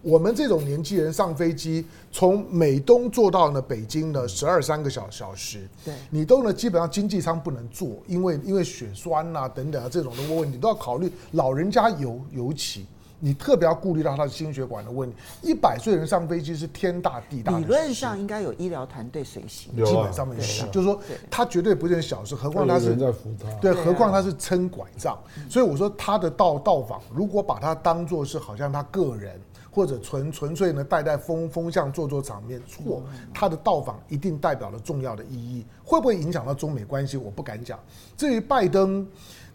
[0.00, 12.86] 我们这种年纪人上飞机，从美东坐到呢北京呢十二三个小小时，对，你都呢基本上经济舱不能坐，因为因为血栓呐、啊、等等啊这种的问题都要考虑，老人家尤尤其，
[13.18, 15.16] 你特别要顾虑到他的心血管的问题。
[15.42, 25.18] 一百岁人上飞机是天大地大，理论上应该有医疗团队随行，基本上面是，就是说他绝对不是小事，何况他是在扶他，对，何况他是撑拐杖，
[25.50, 29.38] 所以我说他的到到访，如果把他当做是好像他个人。
[29.70, 33.02] 或者纯纯粹呢带带风风向做做场面，错，
[33.32, 37.16] 他的到访一定代表了重要的意义，会不会影响到中美关系？
[37.16, 37.78] 我不敢讲。
[38.16, 39.06] 至于拜登，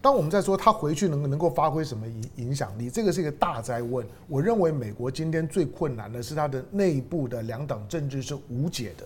[0.01, 4.05] 当我们在说他回去能能够发挥什么影影响力，这个是一个大灾问。
[4.27, 9.05] 我认为美国今天最困难的是他的内部的两党政治是无解的，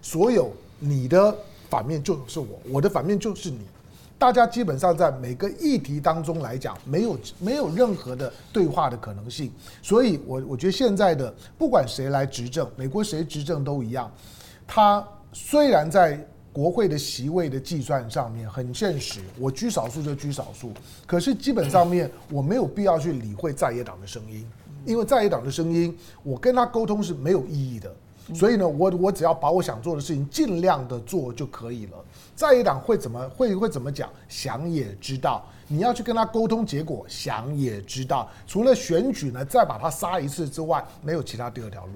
[0.00, 1.36] 所有你的
[1.68, 3.60] 反面就是我，我的反面就是你。
[4.22, 9.50] 大家基本上在每个议题当中来讲，没有没有任何的对话的可能性。
[9.82, 14.08] 所以我我觉得现在的不管谁来执政，美国谁执政都一样。
[14.64, 20.70] 他虽然在国会的席位的计算上面很现实，我居少数就居少数，
[21.04, 24.46] 可是基本上面我没有必要去理会在野党的声音，
[24.86, 27.92] 因为在野党的声音，我跟他沟通是没有意义的。
[28.32, 31.96] 所以呢，我我只要把我想做的事情尽量的做就可以了。
[32.34, 35.44] 在野党会怎么会会怎么讲，想也知道。
[35.68, 38.28] 你要去跟他沟通结果，想也知道。
[38.46, 41.92] 除了选举呢，再把他杀一次之外，没有其他第二条路。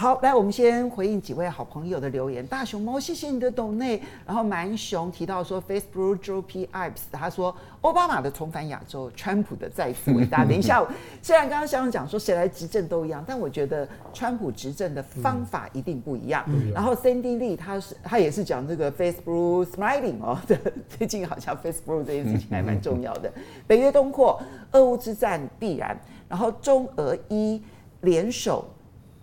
[0.00, 2.46] 好，来，我们先回应几位好朋友的留言。
[2.46, 4.00] 大熊猫，谢谢你的懂内。
[4.24, 10.44] 然后蛮熊提到说，Facebook Joe P Ives，他说奥巴马的重返亚洲，川普的再次伟大。
[10.44, 10.86] 等一下，
[11.20, 16.44] 虽然刚刚香港讲说谁来执政都一样，但我觉得川普执政的方法一定不一样。
[16.46, 20.38] 嗯、然后 Cindy Lee，他是他也是讲这个 Facebook Smiling 哦，
[20.96, 23.28] 最近好像 Facebook 这件事情还蛮重要的。
[23.66, 25.98] 北约东扩，俄乌之战必然。
[26.28, 27.60] 然后中俄伊
[28.02, 28.64] 联手。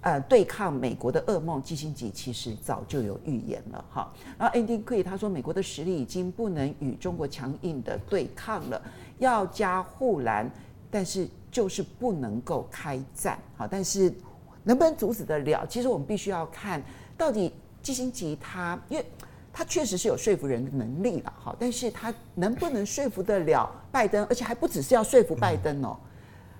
[0.05, 4.13] 呃，对抗美国的噩梦，基辛吉其实早就有预言了哈。
[4.37, 8.79] 然后 Andy Quay 他说，美国的实力已经不能与中国强硬的对抗了，
[9.17, 10.47] 要加护栏，
[10.91, 13.39] 但是就是不能够开战。
[13.57, 14.13] 好，但是
[14.63, 15.65] 能不能阻止得了？
[15.65, 16.79] 其实我们必须要看
[17.17, 19.05] 到底基辛吉他，因为
[19.51, 24.23] 他确实是有说服人的能力了哈，但是他能不能说服得了拜登？
[24.25, 25.97] 而且还不只是要说服拜登哦，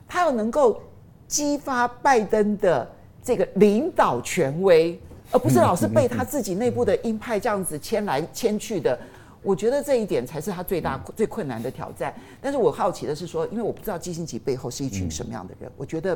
[0.08, 0.82] 他要能够
[1.28, 2.95] 激发拜登的。
[3.26, 8.98] 这个领导权威，而不是老是被他自己内部的鹰派这样子牵来牵去的。
[9.42, 12.14] 我觉得这一点才是他最大最困难的挑战。
[12.40, 16.16] 但是我好奇的是说，因为我不知道季辛吉背后是一群什么样的人，我觉得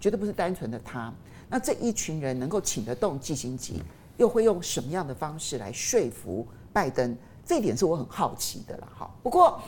[0.00, 1.14] 绝对不是单纯的他。
[1.48, 3.80] 那这一群人能够请得动季辛吉，
[4.16, 7.16] 又会用什么样的方式来说服拜登？
[7.46, 8.88] 这一点是我很好奇的了。
[8.98, 9.60] 哈，不过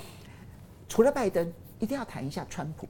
[0.88, 2.88] 除了拜登，一定要谈一下川普，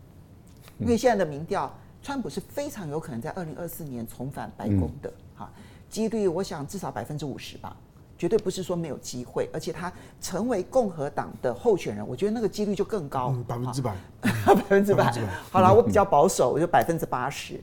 [0.78, 1.70] 因为现在的民调。
[2.02, 5.50] 川普是非常有可能在二零二四年重返白宫的，哈，
[5.88, 7.76] 几率我想至少百分之五十吧，
[8.16, 15.12] 绝对不是说没有机会，而且他成为共和党的候选人，我觉得那个几率就更高， 百分之百，百分之百。
[15.50, 17.60] 好了，我比较保守，我就百分之八十。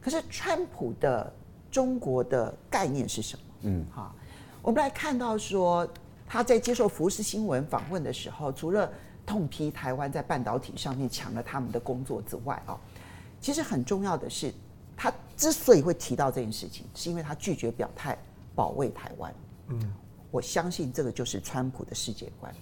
[0.00, 1.32] 可是川普的
[1.70, 3.42] 中国的概念是什么？
[3.62, 4.14] 嗯，哈，
[4.62, 5.86] 我们来看到说
[6.26, 8.88] 他在接受福斯新闻访问的时候，除了
[9.26, 12.78] 痛批台湾在半导体上面抢了他们的工作之外，啊。
[13.42, 14.54] 其实很重要的是，
[14.96, 18.16] 他之所以会提到这件事情，是因为他拒绝表态
[18.54, 19.34] 保卫台湾。
[19.66, 19.92] 嗯，
[20.30, 22.54] 我相信这个就是川普的世界观。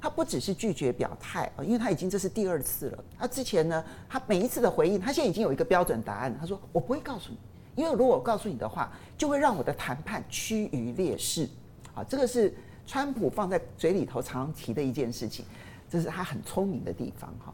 [0.00, 3.04] 他不只是拒绝表态啊，因为他已经这是第二次了。
[3.18, 6.34] 他之前呢，他每一次的回应，他现在已经有一个标准答案。
[6.40, 7.36] 他说：“我不会告诉你，
[7.76, 11.46] 因为如果我告诉你的话，就会让我的谈判趋于劣势。”
[11.94, 12.54] 啊，这个是
[12.86, 15.44] 川普放在嘴里头常常提的一件事情，
[15.90, 17.52] 这是他很聪明的地方哈。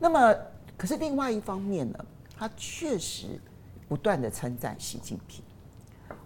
[0.00, 0.34] 那么。
[0.78, 3.40] 可是另外一方面呢，他确实
[3.88, 5.42] 不断的称赞习近平，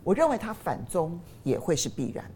[0.05, 2.31] 我认为他反中也会是必然。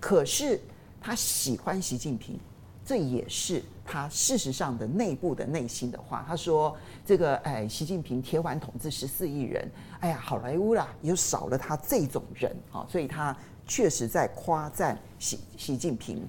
[0.00, 0.58] 可是
[0.98, 2.40] 他喜欢习近平，
[2.84, 6.24] 这也是他事实上的内部的内心的话。
[6.26, 16.26] 他说：“这个哎，习近平铁腕统治十四亿人，哎呀，好莱坞啦，又少了他这种人啊，所以他确实在夸赞习习近平。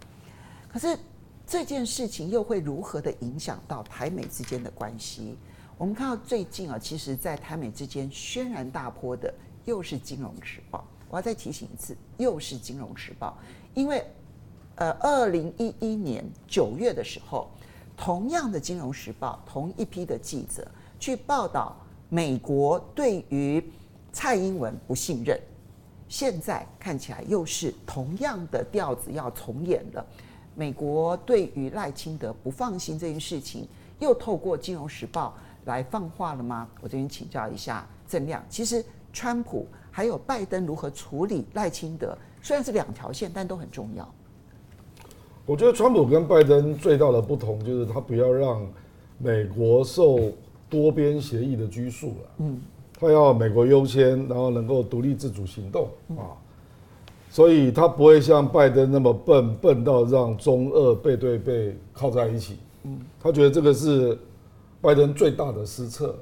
[0.68, 1.00] 可是。”
[1.50, 5.36] 这件事情又会如何的影响到台美之间的关系？
[5.80, 9.34] 我们看到最近啊，其实，在台美之间轩然大波的
[9.66, 10.78] 又是《金融时报》。
[11.10, 13.36] 我要再提醒一次，又是《金融时报》，
[13.74, 14.06] 因为
[14.76, 17.50] 呃，二零一一年九月的时候，
[17.98, 21.76] 同样的《金融时报》同一批的记者去报道
[22.10, 23.64] 美国对于
[24.14, 25.36] 蔡英文不信任，
[26.08, 30.06] 现在看起来又是同样的调子要重演了。
[30.60, 33.66] 美国对于赖清德不放心这件事情，
[33.98, 35.34] 又透过《金融时报》
[35.70, 36.68] 来放话了吗？
[36.82, 38.44] 我这边请教一下郑亮。
[38.50, 44.06] 其实，川普还有拜登如何处理赖清德，虽然是两条线，但都很重要。
[45.46, 48.68] 我觉得川普跟拜登最大的不同就是他不要让
[49.18, 50.20] 美国受
[50.70, 52.30] 多边协议的拘束了。
[52.40, 52.60] 嗯，
[53.00, 56.36] 他要美国优先，然后能够独立自主行动啊。
[57.30, 62.58] 所以他不会像拜登那么笨，笨到让中俄背对背靠在一起。
[62.84, 64.18] 嗯，他觉得这个是
[64.82, 66.18] 拜登最大的失策了。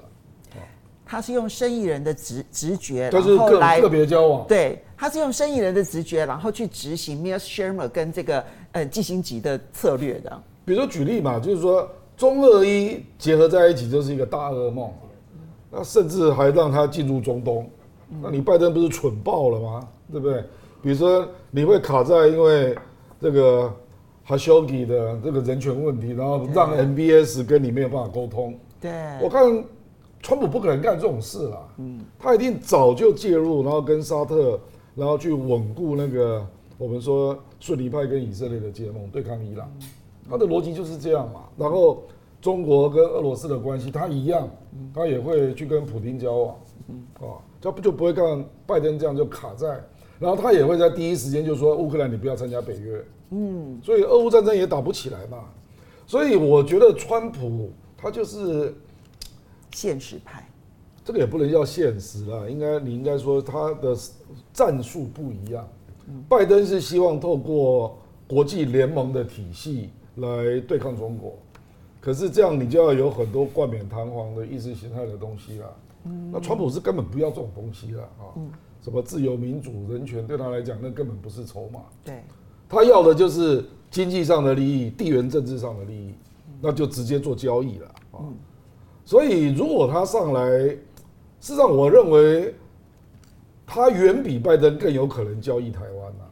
[1.10, 4.46] 他是用生意人的直直觉，然后来个别交往。
[4.46, 8.43] 对，他是用生意人的直觉，然后去执行 Milos Shermer 跟这个
[8.74, 10.43] 呃季辛级的策略的。
[10.65, 14.91] 比如说举例嘛，就是说中俄一结合在一起就是一个大噩梦，
[15.72, 17.70] 那甚至还让他进入中东，
[18.22, 19.88] 那你拜登不是蠢爆了吗？
[20.12, 20.43] 对不对？
[20.82, 22.78] 比如说，你会卡在因为
[23.20, 23.74] 这个
[24.28, 28.58] Khashoggi 的这个人权问题，然后让 MBS 跟你没有办法沟通。
[28.80, 29.63] 对，我看
[30.22, 31.68] 川普不可能干这种事啦。
[31.78, 34.60] 嗯，他一定早就介入，然后跟沙特，
[34.96, 36.46] 然后去稳固那个
[36.78, 39.68] 我们说逊尼派跟以色列的结盟，对抗伊朗。
[40.30, 41.44] 他的逻辑就是这样嘛。
[41.58, 42.04] 然后
[42.42, 44.48] 中国跟俄罗斯的关系，他一样，
[44.94, 46.56] 他也会去跟普京交往。
[46.90, 49.82] 嗯，啊，他不就不会干拜登这样就卡在，
[50.19, 53.03] 然后他也会在第一时间就说乌克兰你不要参加北约。
[53.32, 55.45] 嗯，所以俄乌战争也打不起来嘛。
[56.06, 58.73] 所以我觉得川普他就是
[59.73, 60.47] 现实派，
[61.03, 63.95] 这个也不能叫现实啦，应该你应该说他的
[64.53, 65.67] 战术不一样。
[66.30, 71.38] 拜登是希望透过国际联盟的体系来对抗中国，
[71.99, 75.75] 可是这样你就要有很多冠冕堂皇的意识形态的东西了。
[76.32, 78.32] 那川普是根本不要这种东西了啊，
[78.88, 81.82] 什么自由民主人权对他来讲那根本不是筹码。
[82.06, 82.23] 对。
[82.69, 86.15] 他要的就是经济上的利益、地缘政治上的利益，
[86.62, 88.23] 那就直接做交易了啊。
[89.04, 90.80] 所以如果他上来，事
[91.41, 92.56] 实上我认为
[93.65, 96.23] 他远比拜登更有可能交易台湾呐。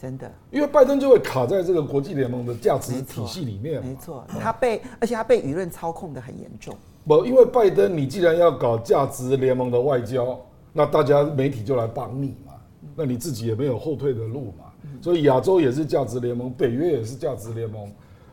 [0.00, 3.84] 真的，因为拜登就会卡在这个国际联盟的价值体系里面。
[3.84, 6.74] 没错，他被而且他被舆论操控的很严重。
[7.06, 10.40] 不，因为拜登，你既然要搞价值联盟的外交，
[10.76, 12.52] 那大家媒体就来帮你嘛，
[12.94, 14.66] 那你自己也没有后退的路嘛。
[15.00, 17.90] 所以亚洲也是价值联盟，北约也是价值联盟，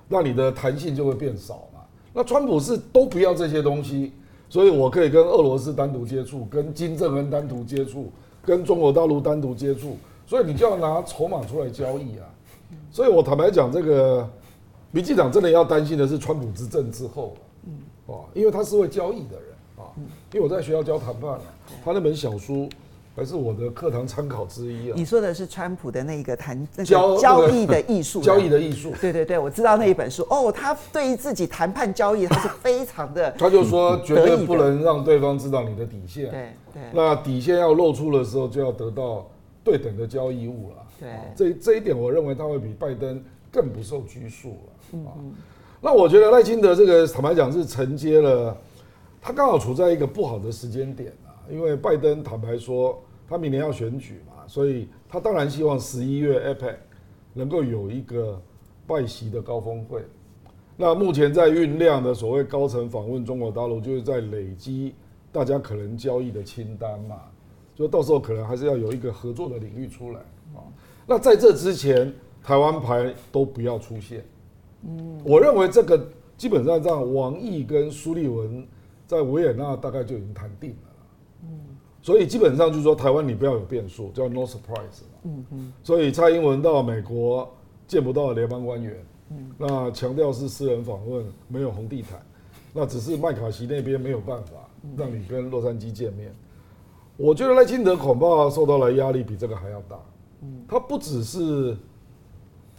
[0.10, 1.80] 那你的弹性就会变少嘛。
[2.14, 4.12] 那川普是都不要这些东西，
[4.50, 8.12] 所以我可以跟俄罗斯单独接触，跟金正恩单独接触，
[8.44, 9.96] 跟中国大陆单独接触，
[10.28, 12.28] 所以你就要拿筹码出来交易啊。
[12.92, 14.30] 所以我坦白讲，这个
[14.92, 17.36] 民进党真的要担心的是川普执政之后，
[18.08, 19.53] 哦，因为他是会交易的人，
[20.32, 21.40] 因为我在学校教谈判，
[21.84, 22.70] 他那本小书。
[23.16, 24.94] 还是我的课堂参考之一啊！
[24.98, 28.92] 你说的是川普的那个谈那个交易的艺术， 交易的艺术。
[29.00, 30.52] 对对对，我知道那一本书哦。
[30.52, 33.30] 他对于自己谈判交易，他是非常的。
[33.38, 36.32] 他就说绝对不能让对方知道你的底线。
[36.32, 36.82] 对对。
[36.92, 39.30] 那底线要露出的时候，就要得到
[39.64, 40.78] 对等的交易物了。
[41.00, 41.10] 对。
[41.36, 44.74] 这这一点，我认为他会比拜登更不受拘束了。
[44.94, 45.32] 嗯嗯。
[45.80, 48.58] 那我觉得赖清德这个坦白讲是承接了，
[49.24, 51.34] 他刚好处在一个不好的时间点啊。
[51.50, 56.76] 因为拜登坦白说，他明年要选举嘛，所以他当然希望十一月 APEC
[57.34, 58.42] 能够有一个
[58.86, 60.02] 拜席的高峰会。
[60.78, 64.96] 那目前在酝酿的所谓高层访问中国大陆，就是在累积
[65.32, 67.18] 大家可能交易的清单嘛，
[67.76, 70.20] 就到时候可能还是要有一个合作的领域出来
[70.56, 70.64] 啊。
[71.06, 74.24] 那在这之前，台湾牌都不要出现。
[74.84, 78.66] 嗯，我认为这个基本上让，王毅跟苏立文
[79.08, 81.50] 在维也纳大概就已经谈定了。
[82.02, 85.74] 所以基本上就是说，台湾你不要有变数，叫 no surprise 嗯嗯。
[85.84, 87.50] 所以蔡英文到美国
[87.88, 92.22] 见不到联邦官员，嗯，那强调是私人访问，没有红地毯，
[92.74, 96.34] 那只是麦卡锡那边没有办法让你跟洛杉矶见面。
[97.16, 99.98] 我觉得赖清德恐怕受到了压力比这个还要大。
[100.42, 101.78] 嗯，他不只是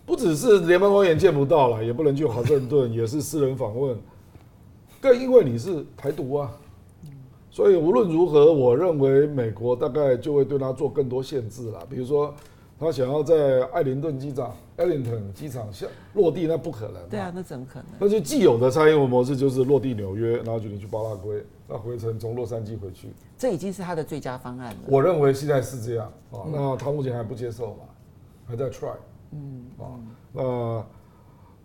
[0.04, 3.96] 不只是联邦官员见不到了，也不能去华盛顿， 也是私人访问，
[5.04, 6.50] 更因为你是台独啊。
[7.50, 11.86] 所以无论如何，我认为美国大概就会对他做更多限制了。
[11.88, 12.34] 比如说，
[12.80, 17.00] 他想要在艾灵顿机场、艾灵顿机场下落地，那不可能。
[17.08, 17.86] 对啊，那怎么可能？
[18.00, 23.10] 那就既有的蔡英文模式就是落地纽约，然后就你去巴拉圭，那回程从洛杉矶回去。
[23.38, 24.78] 这已经是他的最佳方案了。
[24.88, 26.40] 我认为现在是这样啊。
[26.50, 27.84] 那他目前还不接受嘛？
[28.46, 28.96] 还在 try。
[29.30, 29.64] 嗯。
[29.78, 29.84] 啊，
[30.32, 30.42] 那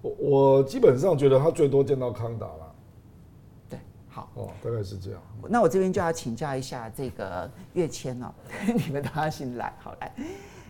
[0.03, 2.68] 我我基本上觉得他最多见到康达了。
[4.19, 5.21] 好哦，大概是这样。
[5.47, 8.33] 那我这边就要请教一下这个跃迁哦，
[8.85, 10.11] 你们都要先来，好来，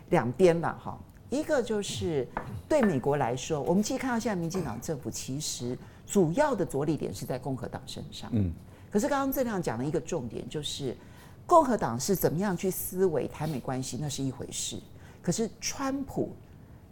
[0.09, 0.97] 两边吧哈。
[1.29, 2.27] 一个就是
[2.67, 8.29] 对美国来说，我们其实看到现在民进党政府其实主要的着力点是在共和党身上。
[8.33, 8.51] 嗯。
[8.91, 10.97] 可是刚刚这样讲的一个重点就是，
[11.45, 14.79] 共和党是怎么样去思维台美关系，那是一回事。
[15.21, 16.35] 可是川普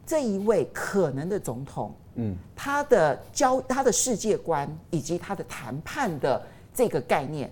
[0.07, 1.93] 这一位可能的总统。
[2.15, 6.41] 嗯，他的交他的世界观以及他的谈判的
[6.73, 7.51] 这个概念，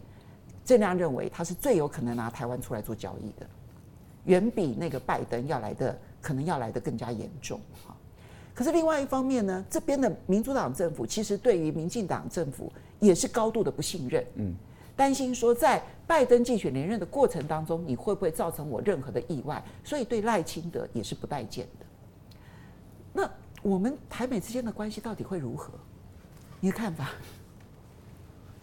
[0.65, 3.45] 这样认为他是最有可能拿台湾出来做交易的，
[4.23, 7.95] 远比那个拜登要来的可能要来的更加严重哈。
[8.55, 14.55] 可是另外一方面呢，这边的民主党政府其实对于民进党政府也是高度的不信任，嗯，
[14.95, 21.85] 担心说在拜登竞选连任的过程当中，你会不会造成我任何的意外，所以对赖清德也是不待见的。
[23.15, 23.31] 那。
[23.63, 25.73] 我们台美之间的关系到底会如何？
[26.59, 27.09] 你的看法？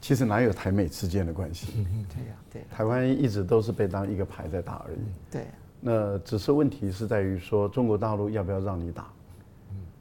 [0.00, 1.84] 其实哪有台美之间的关系？
[2.14, 2.64] 对呀，对。
[2.70, 4.98] 台湾一直都是被当一个牌在打而已。
[5.28, 5.46] 对。
[5.80, 9.10] 那只是问题是在于说，中国大陆要不要让你打？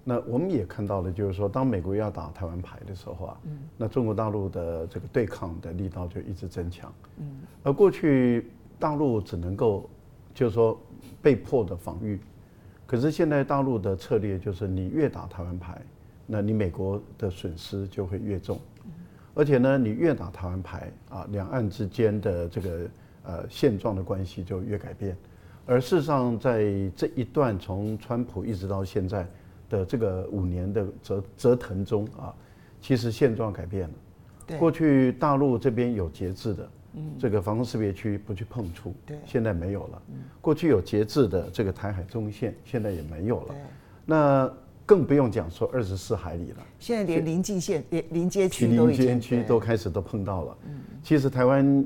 [0.03, 9.89] 那我们也看到了，就是说，当美国要打台湾牌的时候啊，嗯，那中国大陆的这个对抗的力道就一直增强，嗯，而过去大陆只能够，
[10.33, 10.79] 就是说
[11.23, 12.19] 被迫的防御，
[12.91, 15.81] 可是现在大陆的策略就是，你越打台湾牌，
[16.27, 18.59] 那你美国的损失就会越重，
[19.33, 22.89] 而且呢，你越打台湾牌啊，两岸之间的这个
[23.23, 25.15] 呃现状的关系就越改变，
[25.65, 29.25] 而事实上在这一段从川普一直到现在。
[29.71, 32.35] 的这个五年的折折腾中啊，
[32.81, 33.95] 其实现状改变了。
[34.45, 36.69] 对，过去大陆这边有节制的，嗯，
[37.19, 40.01] 这个防空识别区不去碰触，对，现在没有了。
[40.41, 43.55] 过去有节制的这个台海中线，现在也没有了。
[44.05, 44.51] 那
[44.85, 46.57] 更不用讲说二十四海里了。
[46.79, 50.57] 现在连临近线、连临街区临街区都开始都碰到了。
[50.65, 51.85] 嗯，其实台湾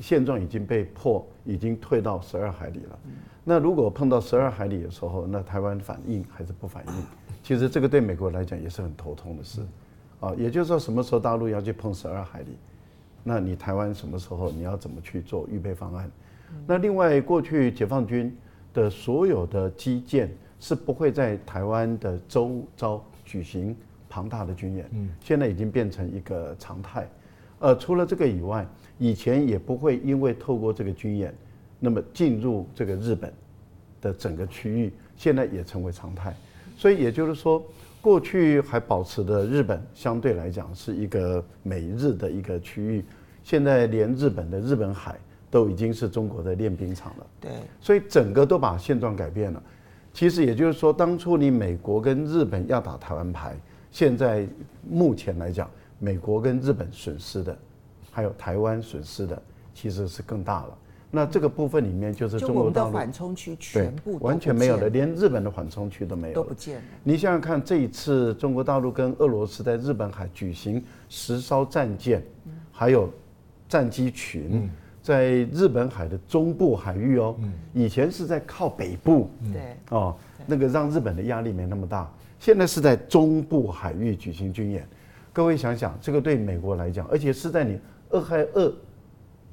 [0.00, 2.98] 现状已经被迫已经退到十二海里了。
[3.42, 6.92] 那如果碰到十二海里的时候，那台湾反应还是不反应？
[7.42, 9.62] 其实这个对美国来讲也是很头痛的事，
[10.18, 12.58] 啊，也就是说什么时候大陆要去碰十二海里，
[13.28, 16.08] 那你台湾什么时候你要怎么去做预备方案？
[16.64, 18.32] 那另外过去解放军
[18.72, 23.76] 的所有的基建是不会在台湾的周遭举行
[24.08, 24.88] 庞大的军演，
[25.20, 27.08] 现在已经变成一个常态。
[27.58, 28.64] 呃，除了这个以外，
[28.96, 31.34] 以前也不会因为透过这个军演。
[31.78, 33.30] 那么进入这个日本
[34.00, 36.34] 的整个区域，现在也成为常态。
[36.74, 37.62] 所以也就是说，
[38.00, 43.04] 过去还保持的日本相对来讲是一个美日的一个区域，
[43.46, 45.16] 现在连日本的日本海
[45.48, 47.26] 都已经是中国的练兵场了。
[47.40, 49.62] 对，所以整个都把现状改变了。
[50.12, 53.56] 其实也就是说，当初你美国跟日本要打台湾牌，
[53.92, 54.48] 现在
[54.90, 55.70] 目前来讲，
[56.00, 57.56] 美国跟日本损失的，
[58.10, 59.40] 还有台湾损失的，
[59.72, 60.78] 其实是更大了。
[61.08, 66.82] 那这个部分里面就是中国大陆缓冲区全部完全没有了，连日本的缓冲区都没有，都不见了。
[67.04, 72.20] 你想想看，这一次中国大陆跟俄罗斯在日本海举行十艘战舰，
[72.72, 73.08] 还有
[73.68, 74.70] 战机群，
[75.02, 77.36] 在日本海的中部海域哦，
[77.72, 84.86] 以前是在靠北部，对，哦，那个让日本的压力没那么大，现在是在中部海域举行军演。
[85.32, 87.78] 各位想想，这个对美国来讲，而且是在你
[88.10, 88.72] 俄亥俄。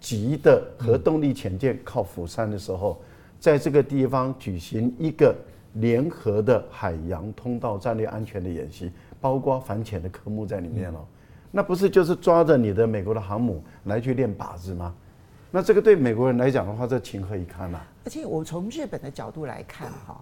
[0.04, 3.02] 级的核动力潜舰靠釜山的时候，
[3.40, 5.34] 在这个地方举行一个
[5.76, 8.92] 联合的海洋通道战略安全的演习，
[9.22, 11.08] 包括反潜的科目在里面了。
[11.56, 14.92] 那不是就是抓着你的美国的航母来去练靶子吗？
[15.52, 17.78] 那这个对美国人来讲的话，这情何以堪呐？
[18.06, 20.20] 而且我从日本的角度来看哈，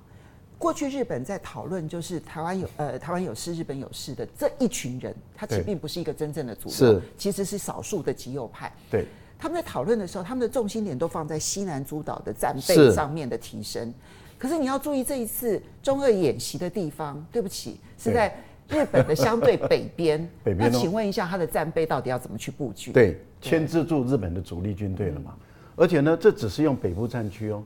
[0.57, 8.69] 过去日本在讨论就是台湾有呃台湾有事，日本有事的这一群人，他其实并不是一个真正的主流，是其实是少数的极右派。
[8.89, 9.05] 对。
[9.39, 13.91] 他们在讨论的时候，他们的重心点都放在西南诸岛的战备上面的提升。
[14.37, 18.35] 可是你要注意，这一次中俄演习的地方，对不起，是在
[18.71, 20.27] 日本的相对北边。
[20.43, 20.71] 北边。
[20.71, 22.91] 那请问一下，他的战备到底要怎么去布局？
[22.91, 25.35] 对，牵制住日本的主力军队了嘛？
[25.75, 27.63] 而且呢，这只是用北部战区哦。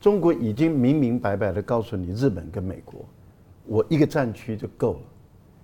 [0.00, 3.04] 中国已经明明白白的告诉你，日本跟美国，
[3.66, 5.00] 我一个战区就够了，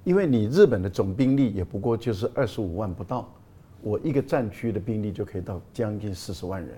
[0.04, 3.28] 因为你日本的总兵力也不过就是二十五万不到。
[3.80, 6.70] 我一个战区的兵力就可以到将近四十万人，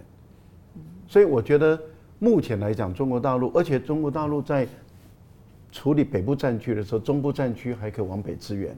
[1.08, 1.80] 所以我觉得
[2.18, 4.68] 目前来讲，中国大陆，而且中国大陆在
[5.73, 8.77] 处理北部战区的时候，中部战区还可以往北支援，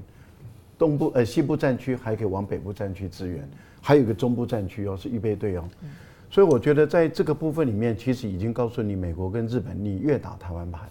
[0.79, 3.49] 东部呃西部战区还可以往北部战区支援，
[3.81, 5.65] 还有一个中部战区哦是预备队哦，
[6.31, 10.89] 所以我觉得在这个部分里面，其实已经告诉你，美国跟日本，你越打台湾牌，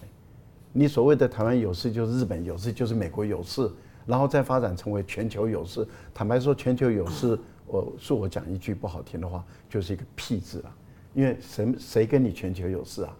[0.72, 3.70] 你所谓的台湾有事就是日本有事就是美国有事。
[4.04, 5.86] 然后再发展成为全球有事。
[6.12, 7.38] 坦白说，全球有事，
[7.68, 10.74] 我恕我讲一句不好听的话，就是一个屁字啊！
[11.14, 13.16] 因为谁谁跟你全球有事啊？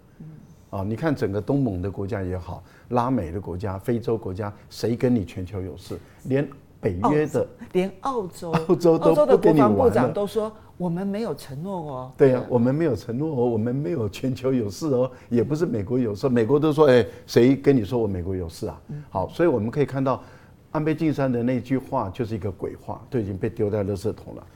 [0.73, 5.99] 啊，你看整个东盟的国家也好，拉美的国家、非洲国家，谁跟你全球有事？
[6.25, 6.49] 连
[6.81, 9.77] 北约的，连澳洲， 澳洲都不跟你玩了。
[9.77, 12.13] 国防部长都说，我们没有承诺哦。
[12.17, 16.27] 对呀，我们没有承诺哦，我们没有全球有事哦，也不是美国有事。
[16.27, 18.81] 美国都说，哎，谁跟你说我美国有事啊？
[19.11, 20.23] 好，所以我们可以看到。
[20.71, 24.47] 安倍晋三的那句话就是一个鬼话，都已经被丢在垃圾桶了。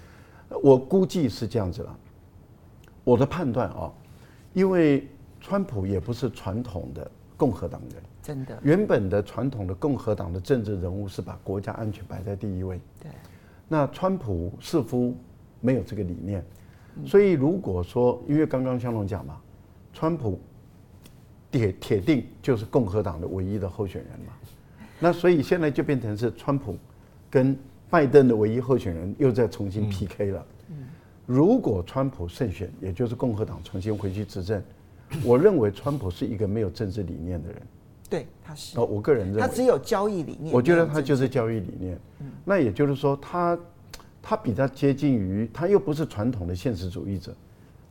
[0.62, 1.94] 我估计是这样子了，
[3.04, 3.92] 我的判断啊，
[4.54, 5.06] 因为
[5.46, 12.80] 川普也不是传统的共和党人，真的，原本的传统的共和党的政治人物是把国家安全摆在第一位。
[13.00, 13.12] 对，
[13.68, 15.16] 那川普似乎
[15.60, 16.44] 没有这个理念，
[17.06, 19.40] 所以如果说，因为刚刚香龙讲嘛，
[19.92, 20.40] 川普
[21.52, 24.32] 铁铁定就是共和党的唯一的候选人嘛。
[24.98, 26.76] 那所以现在就变成是川普
[27.30, 27.56] 跟
[27.88, 30.44] 拜登的唯一候选人又在重新 PK 了。
[31.24, 34.60] 如果川普胜选，也就是共和党重新回去执政，
[35.24, 37.62] 我认为川普是一个没有政治理念的人。
[38.08, 38.78] 对，他是。
[38.78, 40.54] 哦，我个人认为他只有交易理念。
[40.54, 41.98] 我觉得他就是交易理念。
[42.20, 43.58] 嗯，那也就是说，他
[44.22, 47.34] 他比较接近于，他又不是传统的现实主义者，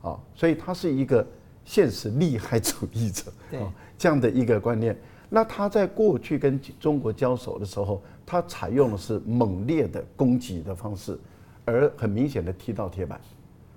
[0.02, 1.26] 啊，所以他是一个
[1.64, 3.60] 现实利害主义者， 对，
[3.98, 4.96] 这样的一个观念。
[5.28, 11.18] 那他在过去跟中国交手的时候，他采用的是猛烈的攻击的方式，
[11.64, 13.20] 而很明显的踢到铁板。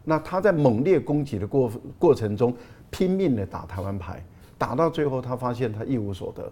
[0.05, 2.55] 那他在猛烈攻击的过过程中，
[2.89, 4.23] 拼命的打台湾牌，
[4.57, 6.51] 打到最后，他发现他一无所得。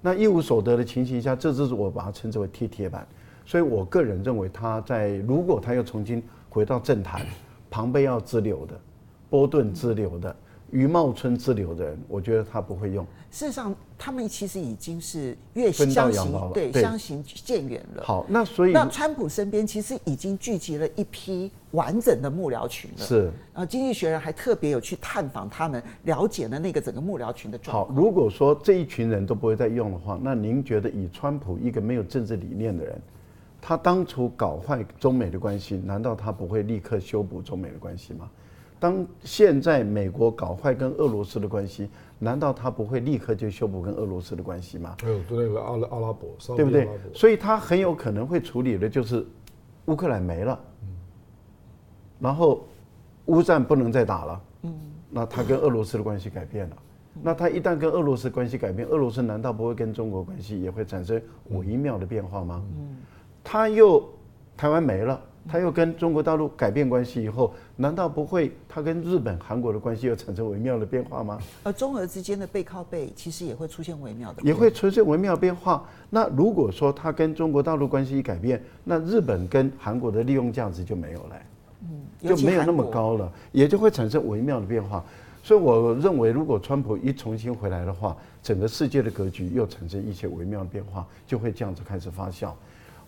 [0.00, 3.06] 那一无所得的情形下，这就是我把它称之为贴铁板。
[3.44, 7.24] 所以我个人认为，他在如果他又重新回到政坛，
[7.70, 8.78] 庞贝要支流的，
[9.30, 10.34] 波顿支流的。
[10.70, 13.06] 余茂春之流的人，我觉得他不会用。
[13.30, 18.02] 事实上，他们其实已经是越相行对相行渐远了。
[18.02, 23.04] 好，那所以那川普身边其实已经聚集了一批完整的幕僚群了。
[23.04, 27.86] 是，然后经济学人还特别有去探访他们，了解了那个整个幕僚群的状况。
[27.86, 32.98] 好，如果说这一群人都不会再用的话，那您觉得以川普一个没有政治理念的人，
[33.60, 38.30] 他当初搞坏中美的关系，难道他不会立刻修补中美的关系吗？
[38.78, 44.96] 当现在美国搞坏跟俄罗斯的关系，难道他不会立刻就修补跟俄罗斯的关系吗？
[45.00, 46.86] 还有那个阿拉阿拉伯，对不对？
[47.14, 49.26] 所以他很有可能会处理的就是
[49.86, 50.60] 乌克兰没了，
[52.20, 52.66] 然后
[53.26, 54.42] 乌战不能再打了，
[55.10, 56.76] 那他跟俄罗斯的关系改变了。
[57.22, 62.62] 那他一旦跟俄罗斯关系改变，俄罗斯难道不会跟中国关系也会产生微妙的变化吗？
[63.42, 64.06] 他又
[64.54, 65.18] 台湾没了。
[65.48, 71.38] 他又跟中国大陆改变关系以后，难道不会他跟日本、韩国的关系又产生微妙的变化吗？
[71.62, 75.84] 而中俄之间的背靠背，其实也会出现微妙的，也会出现微妙变化。
[76.10, 81.36] 那如果说他跟中国大陆关系一改变，那日本跟韩国的利用价值就没有了，
[81.82, 85.04] 嗯，就没有那么高了，也就会产生微妙的变化。
[85.42, 92.50] 所以我认为，如果川普一重新回来的话，整个世界的格局又产生一些微妙的变化，就会这样子开始发酵。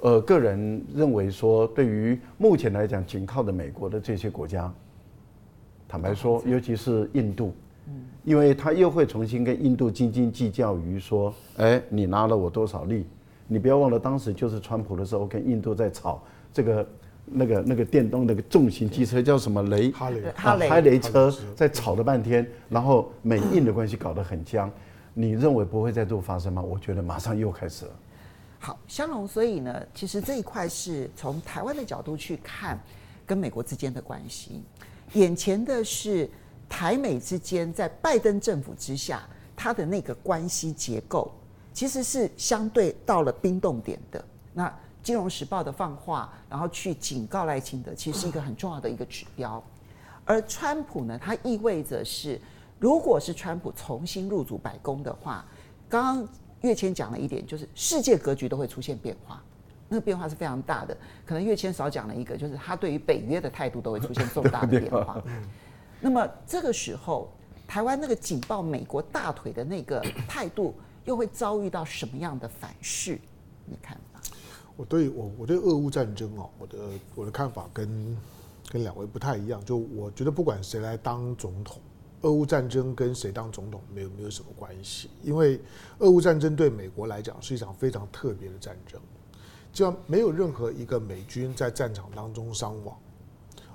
[0.01, 4.73] 呃，个人认为说，对于目前来讲，仅靠的美国的这些国家，
[5.89, 7.53] 坦白说，尤其是印度，
[8.23, 13.07] 因为他又会重新跟印度斤斤计较于说，哎，你拿了我多少利？
[13.49, 16.23] 你不要忘了，当时就是川普的时候，跟印度在吵
[16.53, 16.89] 这个
[17.25, 24.71] 那个那个电动那个重型机车叫什么雷哈雷哈雷哈雷车，在吵了半天，然后美印的关系搞得很僵。
[25.13, 26.63] 你认为不会再度发生吗？
[26.63, 27.91] 我觉得马上又开始了。
[28.61, 32.79] 好，香龙，所以呢，其实这一块是从台湾的角度去看
[33.25, 34.63] 跟美国之间的关系。
[35.15, 36.29] 眼前的是
[36.69, 39.23] 台美之间在拜登政府之下，
[39.57, 41.33] 它的那个关系结构
[41.73, 44.23] 其实是相对到了冰冻点的。
[44.53, 44.69] 那
[45.05, 49.63] 《金融时报》的放话，然后去警告赖清德，其实是一个很重要的一个指标。
[50.25, 52.41] 而川普呢，它意味着是，
[52.81, 55.47] 如果是川普重新入主白宫的话，
[55.89, 56.29] 刚刚。
[56.63, 59.43] 跃迁讲了一点，就是世界格局都会出现变化，
[59.89, 60.97] 那个变化是非常大的。
[61.25, 65.23] 可能跃迁少讲了一个，就是他对于北约的态度都会出现重大的变化。
[66.01, 67.31] 那么这个时候，
[67.67, 73.19] 台湾那个紧抱美国大腿的那个态度，又会遭遇到什么样的反噬？
[73.65, 74.21] 你看法？
[74.77, 76.79] 我对我我对俄乌战争哦，我的
[77.15, 78.17] 我的看法跟
[78.69, 79.65] 跟两位不太一样。
[79.65, 81.81] 就我觉得不管谁来当总统。
[82.23, 85.61] 俄乌战争跟谁当总统没有没有什么关系，因为
[85.99, 89.01] 俄乌战争对美国来讲是一场非常特别的战争，
[89.73, 92.97] 就没有任何一个美军在战场当中伤亡，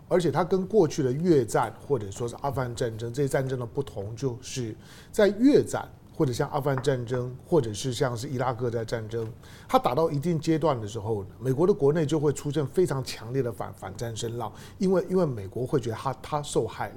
[0.10, 4.76] 而且它跟过去的越战或者说是阿富汗战争这些战争的不同，就是
[5.10, 9.32] 在越战或者像阿富汗战争或者是像是伊拉克在战争，
[9.70, 16.96] 它打到一定阶段的时候，美国的国内就会出现非常强烈的反反战声浪，因为因为美国会觉得他他受害了。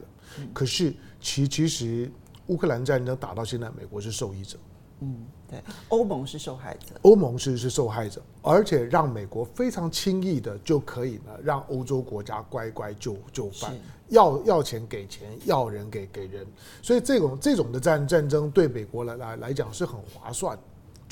[0.53, 2.11] 可是其其实
[2.47, 4.59] 乌克兰战争打到现在，美国是受益者。
[5.01, 6.95] 嗯，对，欧盟是受害者。
[7.03, 13.75] 欧盟是是受害者，而且让美国非常轻易的就可以呢，让欧洲国家乖乖就就范，
[14.09, 16.47] 要要钱给钱，要人给给人。
[16.81, 20.59] 所以这种这种的战战争对美国来来来讲是很划算。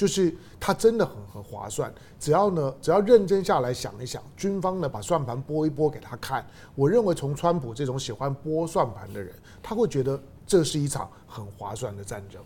[0.05, 1.90] 就是他真的很很划算，
[2.20, 9.32] 只要呢，只要认真下来想一想，军方呢把算盘拨一拨给他看，我认为从川普这种喜欢拨算盘的人，
[9.62, 12.38] 他会觉得这是一场很划算的战争。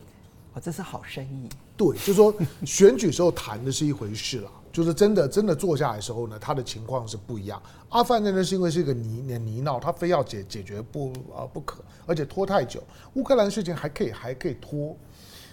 [0.55, 1.49] 哦，这是好生意。
[1.77, 2.33] 对，就是说
[2.65, 7.61] 选举时候谈的是一回事了，就是真的真的坐下来的时候呢，他的情况是不一样。
[7.89, 12.81] 阿富汗战争是因为是一个泥泥淖，他非要解解决不啊不可，而且拖太久。
[13.15, 14.97] 乌克兰事情还可以还可以拖，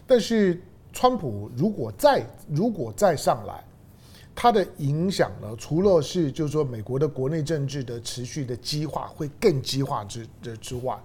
[0.06, 0.62] 但是。
[0.96, 3.62] 川普如果再如果再上来，
[4.34, 10.98] 他的影响呢，除了是就是说美国的国内政治的持续的激化会更激化之之之外，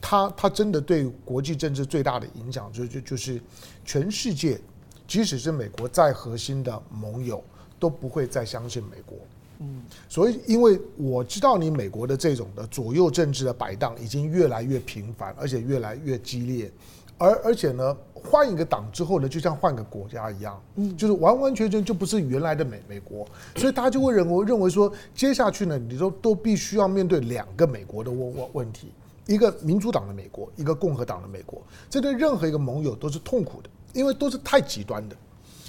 [0.00, 3.40] 他他真的对国际政治最大的影响就就就是
[3.84, 4.60] 全世界
[5.08, 7.42] 即使是美国再核心的盟友，
[7.80, 9.18] 都不会再相信美国。
[9.58, 16.70] 嗯，所以因为我知道你美国的这种的左右政治的摆荡已经越来越频繁，而且越来越激烈，
[17.18, 28.92] 而而且呢，换一个党之后呢，就像换个国家一样，嗯，就是完完全全就不是原来的美美国，所以大家就会认为认为说，接下去呢，你都都必须要面对两个美国的问问问题，
[29.26, 31.60] 一个民主党的美国，一个共和党的美国，
[31.90, 35.16] 这对任何一个盟友都是痛苦的，因为都是太极端的。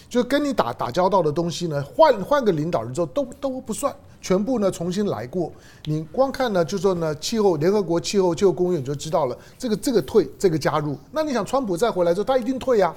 [0.07, 3.91] 就跟你打打交道的东西呢，换换个领导人之后都都不算，
[4.23, 5.51] 全部呢重新来过。
[5.85, 10.97] 你光看呢，就说呢，气候联合国气候气候公约你就知道了，这个这个退，这个加入。
[11.11, 12.91] 那你想川普再回来之后，他一定退呀。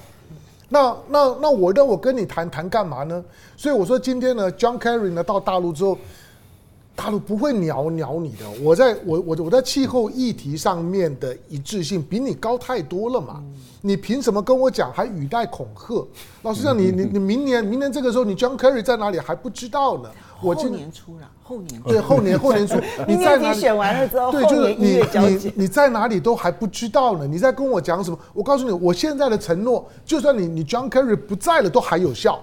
[0.70, 3.22] 那那那我让我跟你谈谈干嘛呢？
[3.56, 5.98] 所以我说今天呢，John Kerry 呢到大陆之后。
[6.96, 13.42] 大陆不会鸟鸟你的，我在我我我在气候议题上面的一致性比你高太多了嘛？
[13.82, 16.08] 你凭什么跟我讲还语带恐吓？
[16.42, 20.10] 老实讲，你你你明年明年这个时候，你 John Kerry 在哪里还不知道呢？
[20.42, 22.76] 我今年出了，后年对后年后年初，
[23.06, 27.26] 你在哪里选完了之后，对，就是你你你在哪里都还不知道呢？
[27.26, 28.18] 你在跟我讲什么？
[28.32, 32.40] 我告诉你，我现在的承诺，就算你你 John Kerry 不在了，都还有效。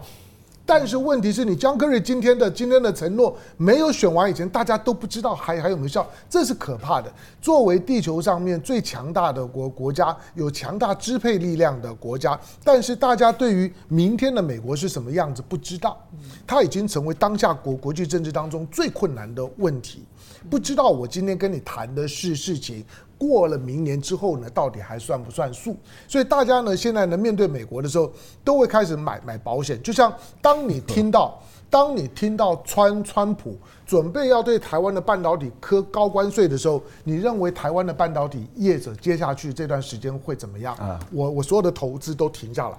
[0.66, 7.12] 但是问题是你江克瑞今天的今天的承诺没有选完以前，大家都不知道还还有没有效，这是可怕的。
[7.42, 16.02] 作为地球上面最强大的国国家，有强大支配力量的国家，但是大家对于明天的美国是什么样子不知道，
[16.48, 20.06] 它已经成为当下国国际政治当中最困难的问题。
[20.50, 22.86] 不知道我今天跟你谈的是事情。
[23.28, 25.76] 过了明年之后呢，到底还算不算数？
[26.08, 28.12] 所以大家呢，现在呢，面对美国的时候，
[28.44, 29.82] 都会开始买买保险。
[29.82, 40.76] 就像当你听到，当你听到川川普准备要对台湾的半导体科高关税的时候，你认为台湾的半导体业者接下去这段时间会怎么样？
[40.76, 42.78] 啊，我我所有的投资都停下来，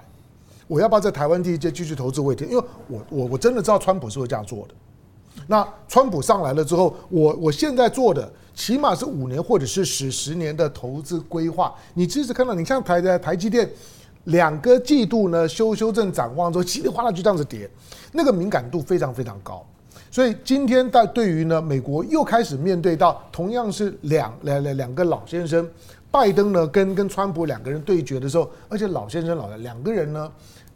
[0.68, 2.20] 我要不要在台湾第一阶继续投资？
[2.20, 4.74] 我也停，因为我我我真的知道川普是会这样做的。
[5.46, 8.32] 那川普上来了之后，我我现在做的。
[8.54, 11.74] 起码是五年或者是十十年的投资规划。
[11.94, 13.68] 你其实看到，你像台的台积电，
[14.24, 17.68] 两个季度呢修修正展望之后，稀里哗啦就这样子跌，
[18.12, 19.66] 那个敏感度非常非常高。
[20.10, 25.68] 所以今天在对于呢，美国又开始面对到同样是两两两两个老先生，
[26.10, 30.30] 拜登呢跟跟川普两个人对决的时候，而且老先生老的两个人呢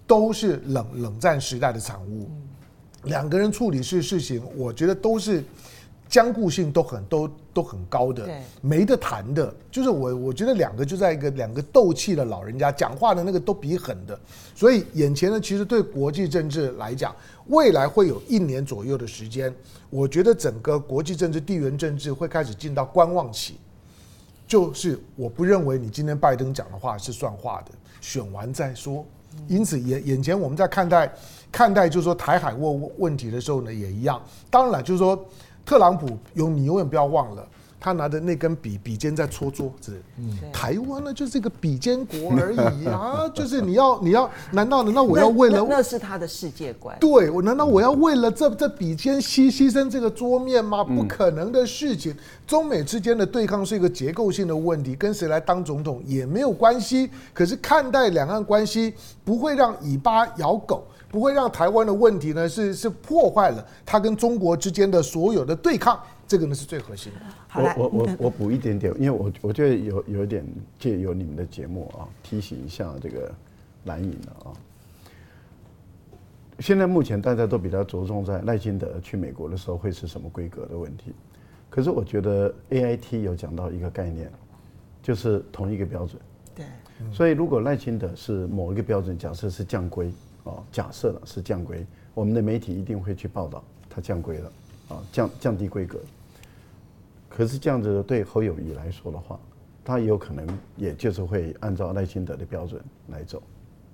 [0.06, 2.28] 都是冷冷战时代的产物，
[3.04, 5.44] 两个人处理事事情，我觉得都是。
[6.08, 8.26] 僵固性都很都都很高的，
[8.62, 9.54] 没得谈的。
[9.70, 14.18] 就是我我觉得两个就在一个两个斗气的老人家讲话的那个都比狠的，
[14.54, 17.14] 所以眼前呢，其实对国际政治来讲，
[17.48, 19.54] 未来会有一年左右的时间，
[19.90, 23.58] 我觉得整个国际政治、地缘政治会开始进到观望期。
[24.46, 29.04] 就是我不认为你今天拜登讲的话是算话的，选完再说。
[29.46, 31.12] 因此眼眼前我们在看待
[31.52, 34.18] 看待就是说台海问问题的时候呢，也一样。
[34.48, 35.22] 当然就是说。
[35.68, 37.46] 特朗普永你永远不要忘了，
[37.78, 40.00] 他拿着那根笔笔尖在戳桌子。
[40.16, 46.96] 嗯，台湾呢就是一个笔尖国而已啊， 就是你要你要，难道难道我要为了那，那是他的世界观？
[46.98, 50.82] 对，我难道我要为了这这笔尖牺牺牲这个桌面吗？
[50.82, 52.16] 不可能的事情。
[52.46, 57.10] 中美之间的对抗是一个结构性的问题，跟谁来当总统也没有关系。
[57.34, 60.82] 可是看待两岸关系，不会让尾巴咬狗。
[61.10, 67.62] 不会让台湾的问题呢，是是破坏了他跟中国之间的所有的对抗，这个呢是最核心的。
[67.62, 70.44] 我我我我补一点点，因为我我觉得有有一点
[70.78, 73.32] 借由你们的节目啊，提醒一下这个
[73.84, 74.52] 蓝营了啊。
[76.58, 81.14] 现在目前大家都比较着重在赖清德去美国的时候会是什么规格的问题，
[81.70, 84.30] 可是我觉得 AIT 有讲到一个概念，
[85.02, 86.20] 就是同一个标准。
[86.54, 86.66] 对。
[87.12, 90.12] 所以如果赖清德是某一个标准，假设是降规。
[90.48, 94.52] 哦，假设了是降规，我们的媒体一定会去报道它降规了，
[94.88, 96.00] 啊，降降低规格。
[97.28, 99.38] 可是这样子对侯友谊来说的话，
[99.84, 100.46] 他有可能
[100.76, 103.42] 也就是会按照赖清德的标准来走，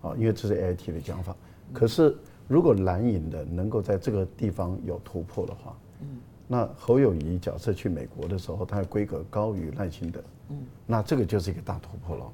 [0.01, 1.35] 啊，因为这是 AIT 的讲法。
[1.73, 6.07] 可是如果蓝营的能够在这个地方有突破的话，嗯
[6.47, 12.33] 那侯友谊假设去美国的时候，他的规格高于赖清德，嗯那这个就是一个大突破了。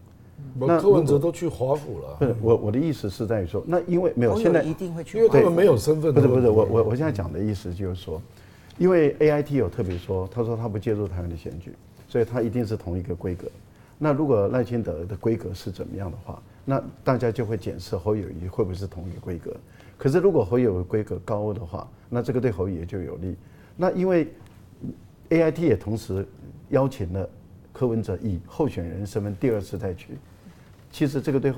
[0.58, 2.16] 那柯文哲都去华府了。
[2.18, 6.12] 不是我我的意思是在于说，那因为没有现在一定会去，因为他们没有身份。
[6.12, 8.20] 不是不是，我我我现在讲的意思就是说，
[8.78, 11.72] 因为 AIT 有特别说，他说他不介入台湾的选举，
[12.08, 13.46] 所以他一定是同一个规格。
[13.98, 19.54] 那如果赖清德的规格是怎么样的话，那大家就会检视侯友谊会不会是同一个规格。
[19.98, 23.36] 可是如果侯友宜规格高的话，那这个对侯友宜就有利。
[23.76, 24.28] 那因为
[25.28, 26.26] AIT 也同时
[26.70, 27.28] 邀请了
[27.72, 30.16] 柯文哲以候选人身份第二次再去。
[30.90, 31.52] 其实这个对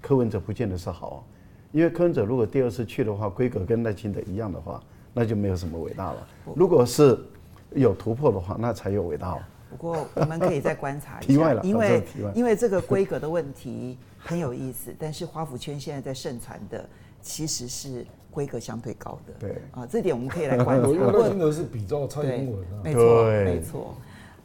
[0.00, 1.24] 柯文哲不见得是好，
[1.72, 4.82] 因为柯文哲如果第二次去的话，规格跟赖清德一样的话，
[5.12, 6.26] 那就没有什么伟大了。
[6.54, 7.18] 如果是
[7.74, 9.48] 有突破的话，那才有伟大了。
[9.68, 12.02] 不过我们可以再观察一下， 因为
[12.34, 16.88] 因为这个规格的问题很有意思， 但是华府圈现在在盛传的
[17.20, 19.32] 其实是规格相对高的。
[19.40, 20.88] 对啊，这点我们可以来观察。
[20.88, 23.94] 因为赖清德是比较蔡英文啊，没错，没错。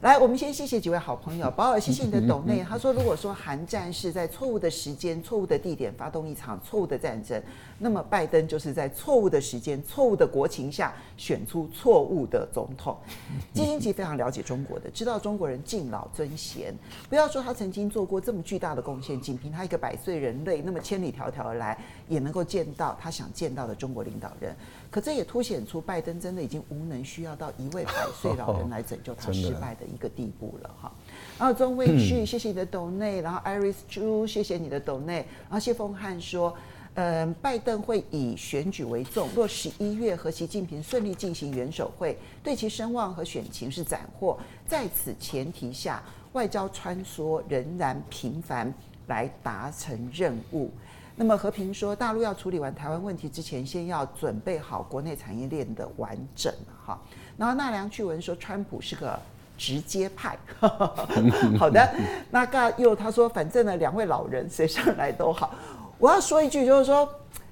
[0.01, 2.65] 来，我们先谢谢几位好朋友， 保尔，谢谢你的抖内。
[2.67, 7.39] 他说，如果说韩战是在错误的时间、错误的地点发动一场错误的战争，
[7.77, 12.97] 那么拜登就是在错误的时间、错误的国情下选出错误的总统。
[13.53, 16.73] 基辛格非常了解中国的，知道中国人敬老尊贤。
[17.07, 21.77] 不要说他曾经做过这么巨大的贡献，仅凭他一个百岁人类，那么千里迢迢而来，
[22.07, 24.55] 也能够见到他想见到的中国领导人。
[24.91, 30.91] 可这也凸显出拜登真的已经无能，需要到一位百岁老人来拯救他 失败的一个地步了哈。
[31.39, 33.21] 然后钟卫旭，谢谢你的抖内。
[33.21, 35.25] 然后 Iris Chu，谢谢你的抖内。
[35.43, 36.53] 然后谢凤汉说，
[36.95, 44.37] 嗯，拜登会以选举为重，若十一月和习近平顺利进行元首会，对其声望和选情是斩获。
[44.67, 48.73] 在此前提下，外交穿梭仍然频繁
[49.07, 50.69] 来达成任务。
[51.15, 56.51] 那么和平说，大陆要处理完台湾问题之前，先要准备好国内产业链的完整
[56.85, 56.99] 哈。
[57.37, 59.19] 然后纳凉趣闻说，川普是个
[59.57, 60.37] 直接派。
[61.59, 61.93] 好的，
[62.31, 65.53] 那个又他说，反正呢，两位老人谁上来都好。
[65.99, 67.07] 我要说一句，就是说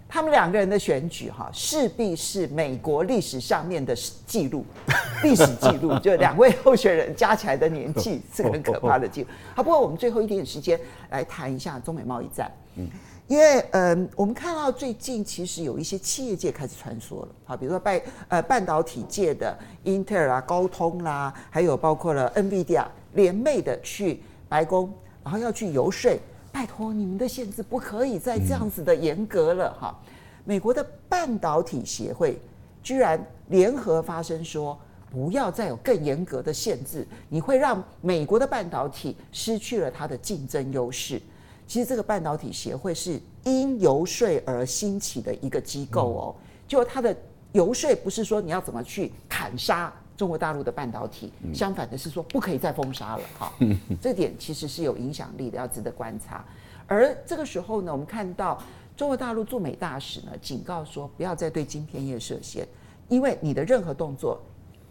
[0.07, 3.93] 他们两个人的选举哈，势必是美国历史上面的
[4.25, 4.65] 记录，
[5.21, 9.27] 历史记录，就两位候选人加起来的年纪是个很可怕的记录。
[9.53, 10.79] 好，不过我们最后一点点时间
[11.11, 12.51] 来谈一下中美贸易战。
[12.77, 12.89] 嗯。
[13.29, 24.91] 因为嗯，我们看到最近其实有一些企业界开始穿梭了，好，比如说半呃半导体界的英特尔啊、高通啦，还有包括了 NVIDIA 联袂的去白宫，
[25.23, 26.11] 然后要去游说，
[26.51, 29.95] 拜托你们的限制不可以再这样子的严格了哈。
[30.43, 32.41] 美国的半导体协会
[32.81, 34.75] 居然联合发声说，
[35.11, 41.21] 不要再有更严格的限制，你会让美国的半导体失去了它的竞争优势。
[41.69, 46.35] 其实这个半导体协会是因游说而兴起的一个机构哦，
[46.67, 47.15] 就它的
[47.51, 53.53] 游说不是说你要怎么去砍杀中国大陆的半导体，相反的是说不可以再封杀了哈。
[54.01, 56.43] 这点其实是有影响力的，要值得观察。
[56.87, 58.59] 而这个时候呢，我们看到
[58.97, 62.67] 中国大陆驻美大使呢警告说，不要再对晶片业设限，
[63.09, 64.41] 因为你的任何动作，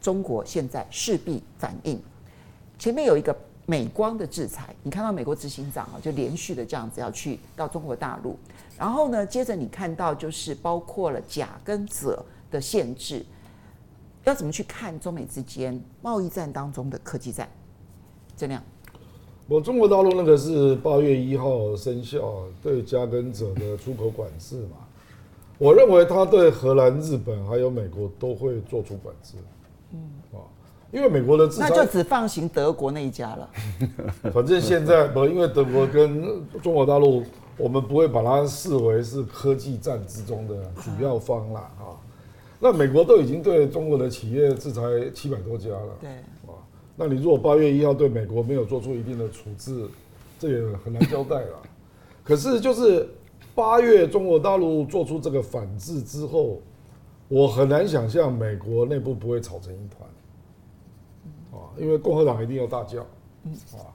[0.00, 2.00] 中国现在势必反应。
[2.78, 3.36] 前面有一个。
[3.70, 8.34] 美光的制裁，你看到美国执行长啊，就连续的这样子要去到中国大陆，
[8.78, 13.22] 然后呢，接着你看到就是包括了甲跟者的限制，
[14.24, 17.46] 要怎么去看中美之间贸易战当中的科技战？
[18.34, 18.62] 怎样，
[19.46, 24.78] 我中国大陆那个是八月一号生效对甲跟者的出口管制嘛，
[25.58, 29.34] 我认为他对荷兰、日本还有美国都会做出管制，
[29.92, 30.00] 嗯。
[30.00, 30.17] 啊。
[30.90, 33.50] 因为美国的制裁，那就只放行德国那一家了。
[34.32, 37.22] 反正现在不，因为德国跟中国大陆，
[37.56, 41.92] 我们不会把它视为是科技战之中的主要方啦啊。
[42.58, 44.82] 那美国都已经对中国的企业制裁
[45.14, 46.56] 七百多家了，对啊。
[46.96, 49.86] 那你如果八月一号对美国没有做出一定的处置，
[50.38, 51.62] 这也很难交代了。
[52.24, 53.08] 可是就是
[53.54, 56.60] 八月中国大陆做出这个反制之后，
[57.28, 60.08] 我很难想象美国内部不会吵成一团。
[61.78, 63.04] 因为共和党一定要大叫，
[63.44, 63.86] 嗯啊，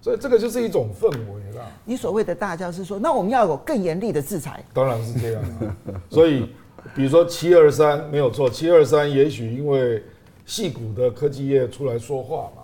[0.00, 1.66] 所以这个就是一种氛围啦。
[1.84, 4.64] 你所谓的大叫是说，那我们要有更严厉的制裁？
[4.72, 5.76] 当然是这样啊。
[6.10, 6.48] 所以，
[6.94, 10.02] 比如说七二三没有错，七二三也许因为
[10.46, 12.62] 矽谷的科技业出来说话嘛。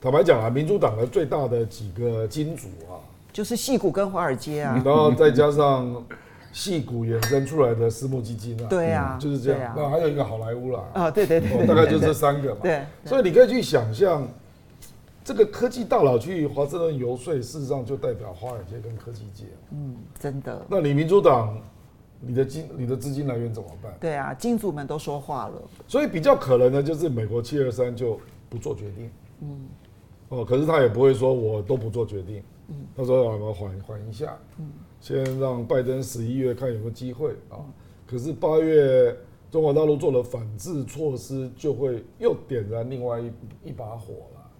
[0.00, 2.98] 坦白讲啊，民主党的最大的几个金主啊，
[3.32, 6.04] 就是矽谷跟华尔街啊，然后再加上。
[6.52, 9.72] 矽谷衍生出来的私募基金啊，对啊，就是这样。
[9.76, 12.60] 那还有一个好莱坞啦，啊，对对对，大概就这三个嘛。
[12.62, 14.26] 对，所以你可以去想象，
[15.22, 19.44] 这个科技大佬去华盛顿游说，事实上就代表华尔街跟科技界。
[19.70, 20.60] 嗯，真的。
[20.68, 21.56] 那你民主党，
[22.20, 23.92] 你的金、你的资金来源怎么办？
[24.00, 25.62] 对啊，金主们都说话了。
[25.86, 29.10] 所以比较可能的就是美国七二三就不做决定。
[29.42, 29.68] 嗯。
[30.30, 32.42] 哦，可是他也不会说我都不做决定。
[32.68, 32.74] 嗯。
[32.96, 34.68] 他说：“我们缓缓一下。”嗯。
[35.00, 37.64] 先让拜登十一月看有没有机会啊，
[38.06, 39.16] 可是八月
[39.50, 43.32] 中国大陆做了反制措施，就会又点燃另外一
[43.64, 44.50] 一把火了。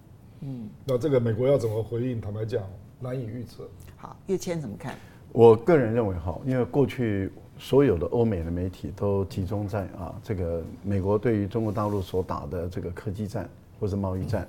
[0.41, 2.21] 嗯，那这个美国要怎么回应？
[2.21, 2.65] 坦白讲，
[2.99, 3.69] 难以预测。
[3.97, 4.95] 好，跃迁怎么看？
[5.33, 14.49] 我个人认为哈，因为过去所有的欧美的媒体都集中在啊这个美国对于中国大陆所打的这个科技战或者贸易战，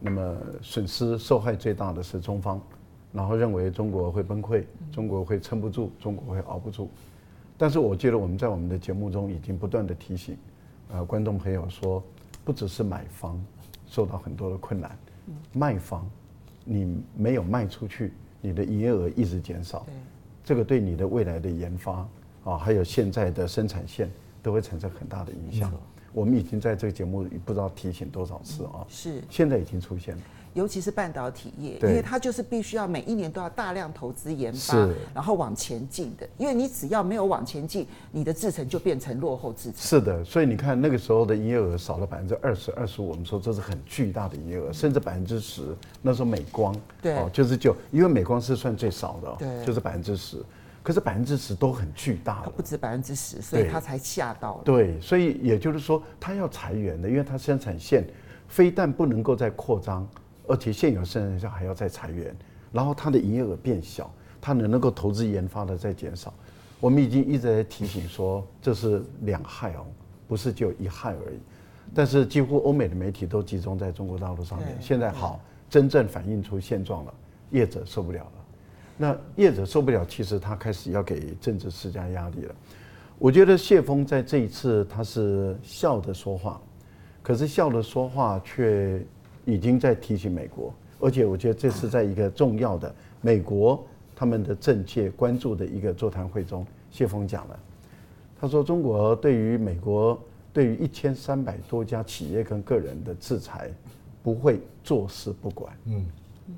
[0.00, 2.60] 那么损失受害最大的是中方。
[3.16, 4.62] 然后认为中国会崩溃，
[4.92, 6.90] 中国会撑不住，中国会熬不住。
[7.56, 10.36] 但是我觉得我们在我们的节目中已经不断的提醒，
[10.90, 12.04] 呃，观众朋友说，
[12.44, 13.42] 不只是买方
[13.86, 14.94] 受到很多的困难，
[15.54, 16.06] 卖方
[16.62, 18.12] 你没有卖出去，
[18.42, 19.86] 你的营业额一直减少，
[20.44, 22.06] 这个对你的未来的研发
[22.44, 24.10] 啊，还有现在的生产线
[24.42, 25.72] 都会产生很大的影响。
[26.12, 30.22] 我们已经在这个节目不知道提醒多少次啊，是现在已经出现了。
[30.56, 36.26] 尤其是半导体业，因为它就是必须要每一年都要大量投资研发，然后往前进的。
[36.38, 39.74] 因为你只要没有往前进，你的制程就变成落后制程。
[39.74, 45.62] 是的，所以你看那个时候的营业额少了百分之二十、二十五，我们说这是很巨大的营业额，甚至百分之十。
[46.00, 50.42] 那时候美光，对，哦，就是就因为美光是算最少的，对，就是百分之十。
[50.82, 54.62] 可是百分之十都很巨大，它不止百分之十，所以他才吓到了。
[54.64, 58.06] 对，所以也就是说，他要裁员的，因为他生产线
[58.48, 60.08] 非但不能够再扩张。
[60.48, 62.34] 而且现有生产线还要再裁员，
[62.72, 66.32] 然后它的营业额变小，它能能够投资研发的在减少。
[66.78, 69.86] 我们已经一直在提醒说，这是两害哦，
[70.28, 71.38] 不是就一害而已。
[71.94, 74.76] 但是几乎欧美的媒体都集中在中国大陆上面。
[74.80, 75.40] 现在好，
[75.70, 77.14] 真正反映出现状了，
[77.50, 78.32] 业者受不了了。
[78.98, 82.54] 那业者受不了，其实他开始要给政治施加压力了。
[83.18, 86.60] 我觉得谢峰在这一次他是笑着说话，
[87.22, 89.04] 可是笑着说话却。
[89.46, 93.82] 已经在提醒美国，而且我觉得这是在一个重要的美国
[94.14, 97.58] 他们的政界关注的一个座谈会中，谢峰讲了，
[98.40, 100.20] 他说中国对于美国
[100.52, 103.70] 对于一千三百多家企业跟个人的制裁
[104.22, 105.72] 不会坐视不管。
[105.84, 106.04] 嗯，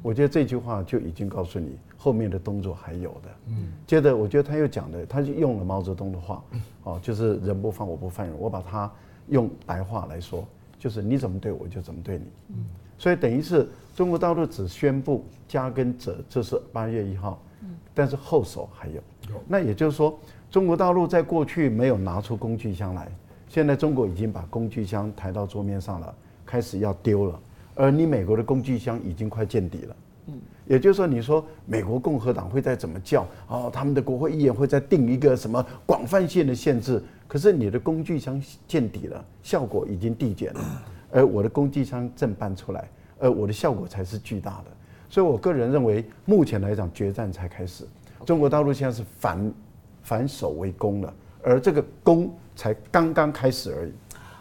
[0.03, 3.29] 我觉得这句话就已经告诉你后面的动作还有的。
[3.49, 6.43] 嗯，接着我觉得他又讲的，他就用了毛泽东的话，
[6.85, 8.91] 哦，就是人不犯我不犯人，我把它
[9.29, 10.47] 用白话来说。
[10.79, 12.25] 就是你怎么对我，就怎么对你。
[12.51, 12.57] 嗯，
[12.97, 17.43] 所以等于是中国大陆只宣布加跟者，这是八月一号。
[17.63, 19.03] 嗯，但是后手还有。
[19.47, 20.19] 那也就是说，
[20.51, 23.09] 中国大陆在过去没有拿出工具箱来，
[23.49, 26.15] 现在中国已经把工具箱抬到桌面上了，
[26.47, 27.41] 开始要丢了。
[27.75, 29.97] 而你美国的工具箱已经快见底了。
[30.29, 30.35] 嗯，
[30.67, 37.03] 也就是说，你说美国共和党会再怎么叫哦，他们的国会议员会再定一个什么广泛性的限制？
[37.29, 44.65] 可是你的工具箱见底了，效果已经递减了， 而我的工具箱正搬出来，而我的效果才是巨大的。
[45.11, 47.87] 所以我个人认为，目前来讲，决战才开始。
[48.25, 49.55] 中国大陆现在是反
[50.03, 53.93] 反守为攻了，而这个攻才刚刚开始而已。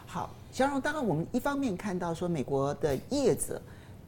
[0.06, 3.60] 好，小荣，当然我们一方面看到说美国的叶子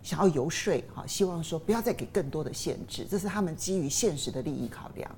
[0.03, 5.11] 想要游说，哈，希望说不要再给更多的限制，这是他们基于现实的利益考量。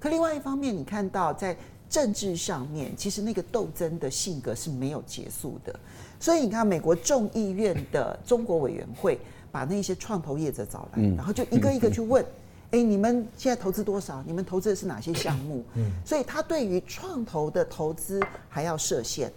[0.00, 1.56] 可另外一方面，你看到在
[1.88, 5.74] 政治上面，其实那个斗争的性格是没有结束的。
[6.20, 9.18] 所以你看，美国众议院的中国委员会
[9.50, 12.24] 把那些创投业者找来，然后就一个一个去问：
[12.72, 14.22] 哎，你们现在投资多少？
[14.26, 15.64] 你们投资的是哪些项目？
[16.04, 19.32] 所以他对于创投的投资还要设限。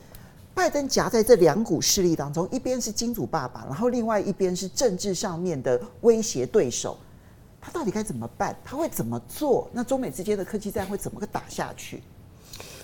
[0.53, 6.97] 拜登夹在这两股势力当中，一边是金主爸爸，然后另外一边是政治上面的威胁对手。
[7.61, 8.53] 他到底该怎么办？
[8.65, 9.69] 他会怎么做？
[9.71, 12.01] 那中美之间的科技战会怎么个打下去？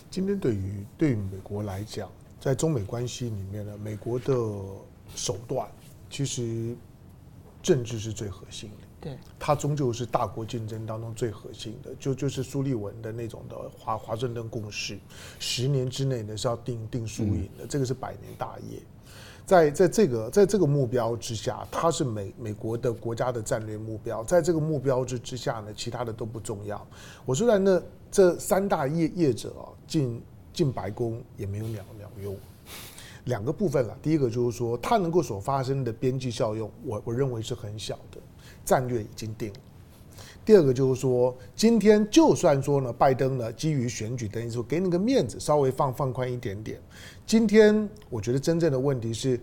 [0.10, 4.34] 今天对于对于美国来讲，在中美关系里面呢，美国的
[5.16, 5.68] 手段
[6.10, 6.76] 其实
[7.62, 8.88] 政治是最核心的。
[9.00, 11.94] 对，它终究是大国竞争当中最核心的。
[12.00, 14.98] 就就是苏利文的那种的华华盛顿共识，
[15.40, 18.80] 十年之内呢是要定定输赢的，这个是百年大业。
[19.46, 24.24] 在在这个在这个目标之下，它是美美国的国家的战略目标。
[24.24, 26.86] 在这个目标之之下呢，其他的都不重要。
[27.24, 27.82] 我说在那
[28.12, 30.22] 这三大业业者啊，进
[30.54, 32.36] 进白宫也没有鸟鸟用。
[33.26, 38.18] 两个部分了，第一个就是说，它能够所发生的边际效用，我我认为是很小的，
[38.64, 39.60] 战略已经定了。
[40.46, 46.80] 第二个就是说，今天就算说呢，拜登呢基于选举等于说给你个面子，稍微放放宽一点点。
[47.26, 49.38] 今天我觉得真正的问题是，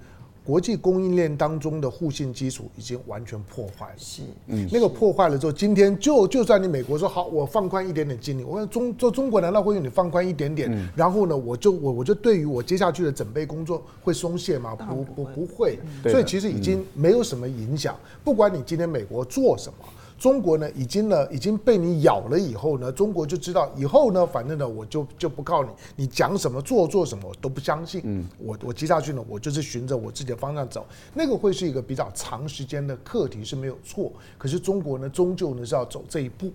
[0.44, 3.94] 国际供应链当中的互信基础已经完全破坏了。
[3.96, 10.70] 是，嗯，那个破坏了之后，今天就就算你美国说好，我放宽一点点禁令，我看中做中国难道会用你放宽一点点？
[10.94, 14.74] 然后呢，我就我我就对于我接下去的准备工作会松懈吗？
[14.76, 15.78] 不不不会。
[16.02, 19.78] 所以其实已经没有什么影响，不管你今天美国做什么。
[20.16, 28.00] 中国呢，已经呢，已经被你咬了以后呢，中国就知道以后呢，反正呢，我就就不靠你，你讲什么做做什么我都不相信。
[28.04, 34.12] 嗯，我我接下去呢，我就是循着我自己的方向走，那个会是一个比较长时间的课题是没有错。
[34.38, 36.50] 可是中国呢，终究呢是要走这一步。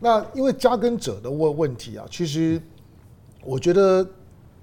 [0.00, 2.60] 那因为加跟者的问问题啊，其实
[3.42, 4.06] 我觉得，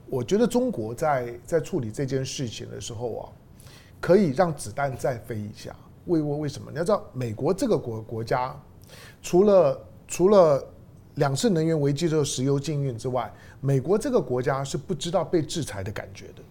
[0.07, 3.29] 我觉得中国在在处理这件事情的时候啊，
[3.99, 5.73] 可以让子弹再飞一下。
[6.11, 6.69] 为为为什么？
[6.71, 8.55] 你要知道，美国这个国国家，
[9.21, 10.63] 除了除了
[11.15, 16.43] 两次能源危机之后石油禁运之外，美国这个国家是不知道被制裁的感觉的。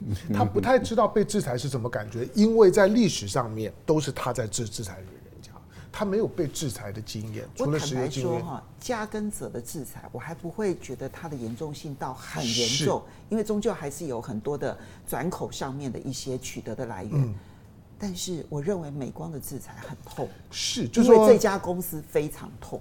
[0.32, 5.06] 他不太知道被制裁是什么感觉，因为在历史上面都是他在制制裁人
[5.42, 5.50] 家，
[5.90, 7.44] 他没有被制裁的经验。
[7.56, 17.12] 除了石油禁运，我坦白说哈，加根者的制裁，我还不会觉得它的严重性到很严重，因为终究还是有很多的转口上面的一些取得的来源。
[17.14, 17.34] 嗯、
[17.98, 22.80] 但是我认为美光的制裁很痛，是，就是、因为这家公司非常痛。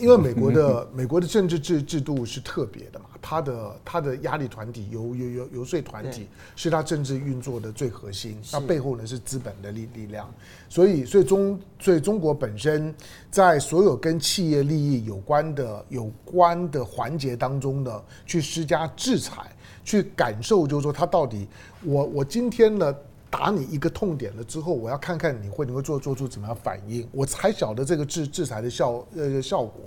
[0.00, 6.26] 因为美国的 美国的政治制制度是特别的嘛，他的他的压力团体游游游游说团体
[6.56, 10.28] 是他政治运作的最核心，那背后呢是资本的力力量，
[10.68, 12.92] 所以所以中所以中国本身
[13.30, 19.54] 在所有跟企业利益有关的有关的环节当中呢，去施加制裁，
[19.84, 21.46] 去感受就是说他到底
[21.84, 22.92] 我我今天呢。
[23.30, 29.82] 打你一个痛点了之后，我要看看你会你会做做出怎么样反应，我才晓得这个制制裁的效呃效果。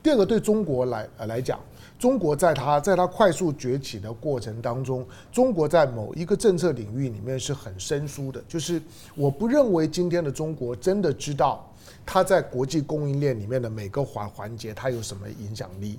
[0.00, 1.58] 第二个，对中国来呃来讲，
[1.98, 8.80] 中国在它在它快速崛起的过程当中，中国在某一个政策领域里面是很生疏的，就是
[9.16, 11.68] 我不认为今天的中国真的知道
[12.06, 15.98] 它在国际供应链里面的每个环环节它有什么影响力。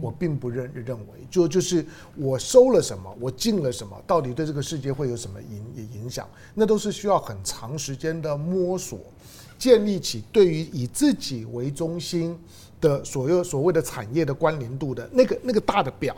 [0.00, 1.84] 我并不认认为，就就是
[2.16, 6.28] 我收了什么，我进了什么，到底对这个世界会有什么影影响？
[6.54, 8.98] 那都是需要很长时间的摸索，
[9.58, 12.38] 建立起对于以自己为中心
[12.80, 16.16] 的所有所谓的产业的关联度的那个那个大的表，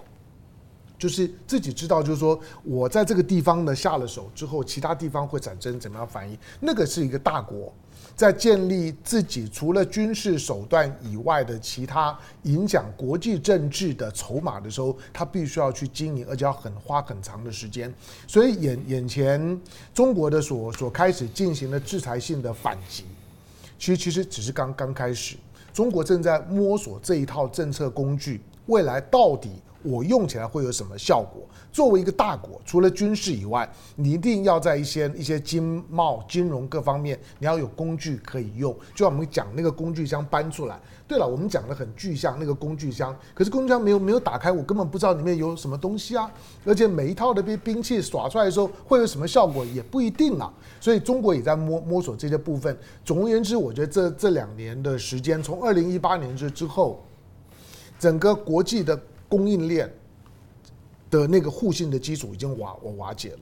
[1.01, 6.39] 就是自己知道，就是说我在这个地方呢下了手之后，其他地方会产生怎么样反应？
[6.61, 7.73] 那个是一个大国。
[8.15, 17.93] 在建立自己除了军事手段以外的其他影响国际政治的筹码的时候，他必须要去经营，而且要很花很长的时间。
[18.27, 19.59] 所以眼眼前
[19.95, 23.05] 中国的所所开始进行的制裁性的反击，
[23.79, 25.37] 其实其实只是刚刚开始。
[25.73, 29.51] 中国正在摸索这一套政策工具，未来到底
[29.83, 31.43] 我用起来会有什么效果？
[31.73, 38.73] 作为一个大国，除了军事以外，你一定要在一些一些经贸、金融各方面，你要有工具可以用。
[38.95, 40.79] 就像我们讲那个工具箱搬出来。
[41.07, 46.31] 对了，我们讲的很具象那个工具箱，可是工具箱没有没有打开，我根本不知道里面有什么东西啊。
[46.65, 50.53] 而且每一套的兵兵器耍出来的时候会有什么效果也不一定啊。
[50.81, 52.77] 所以中国也在摸摸索这些部分。
[53.05, 57.05] 总而言之，我觉得这这两年的时间，从二零一八年之之后，
[57.99, 58.97] 整个国际的
[59.31, 59.91] 供应链。
[61.11, 63.39] 的那个互信的基础已经瓦瓦瓦解了，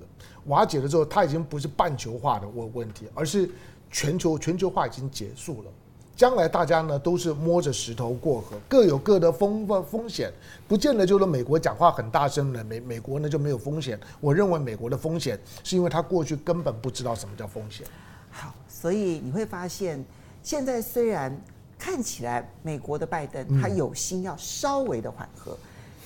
[0.46, 3.46] 瓦解了之后，它已经不是半球化的问问题，而是
[3.90, 5.70] 全球全球化已经结束了。
[6.16, 10.32] 将来大家呢都是摸着石头过河，各有各的风风风险，
[10.66, 14.00] 不见得就是美国讲话很大声的，美美国呢就没有风险。
[14.18, 17.86] 我认为美国的风险是因为他过去根本不知道什么叫风险。
[18.30, 20.02] 好，所以你会发现，
[20.42, 21.38] 现在虽然
[21.78, 25.54] 看起来美国的拜登他有心要稍微的缓和。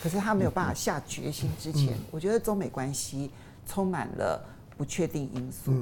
[0.03, 3.31] 可是他没有办法下决心之前，我觉得中美关系
[3.67, 4.45] 充满了
[4.77, 5.73] 不确定因素，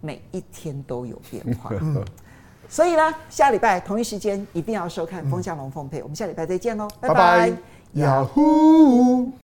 [0.00, 1.70] 每一天都有变化。
[2.68, 7.52] 所以呢，下礼拜同一时间一定要收看《风向龙凤配》，我们下礼拜再见喽，拜拜
[7.94, 9.47] ，Yahoo。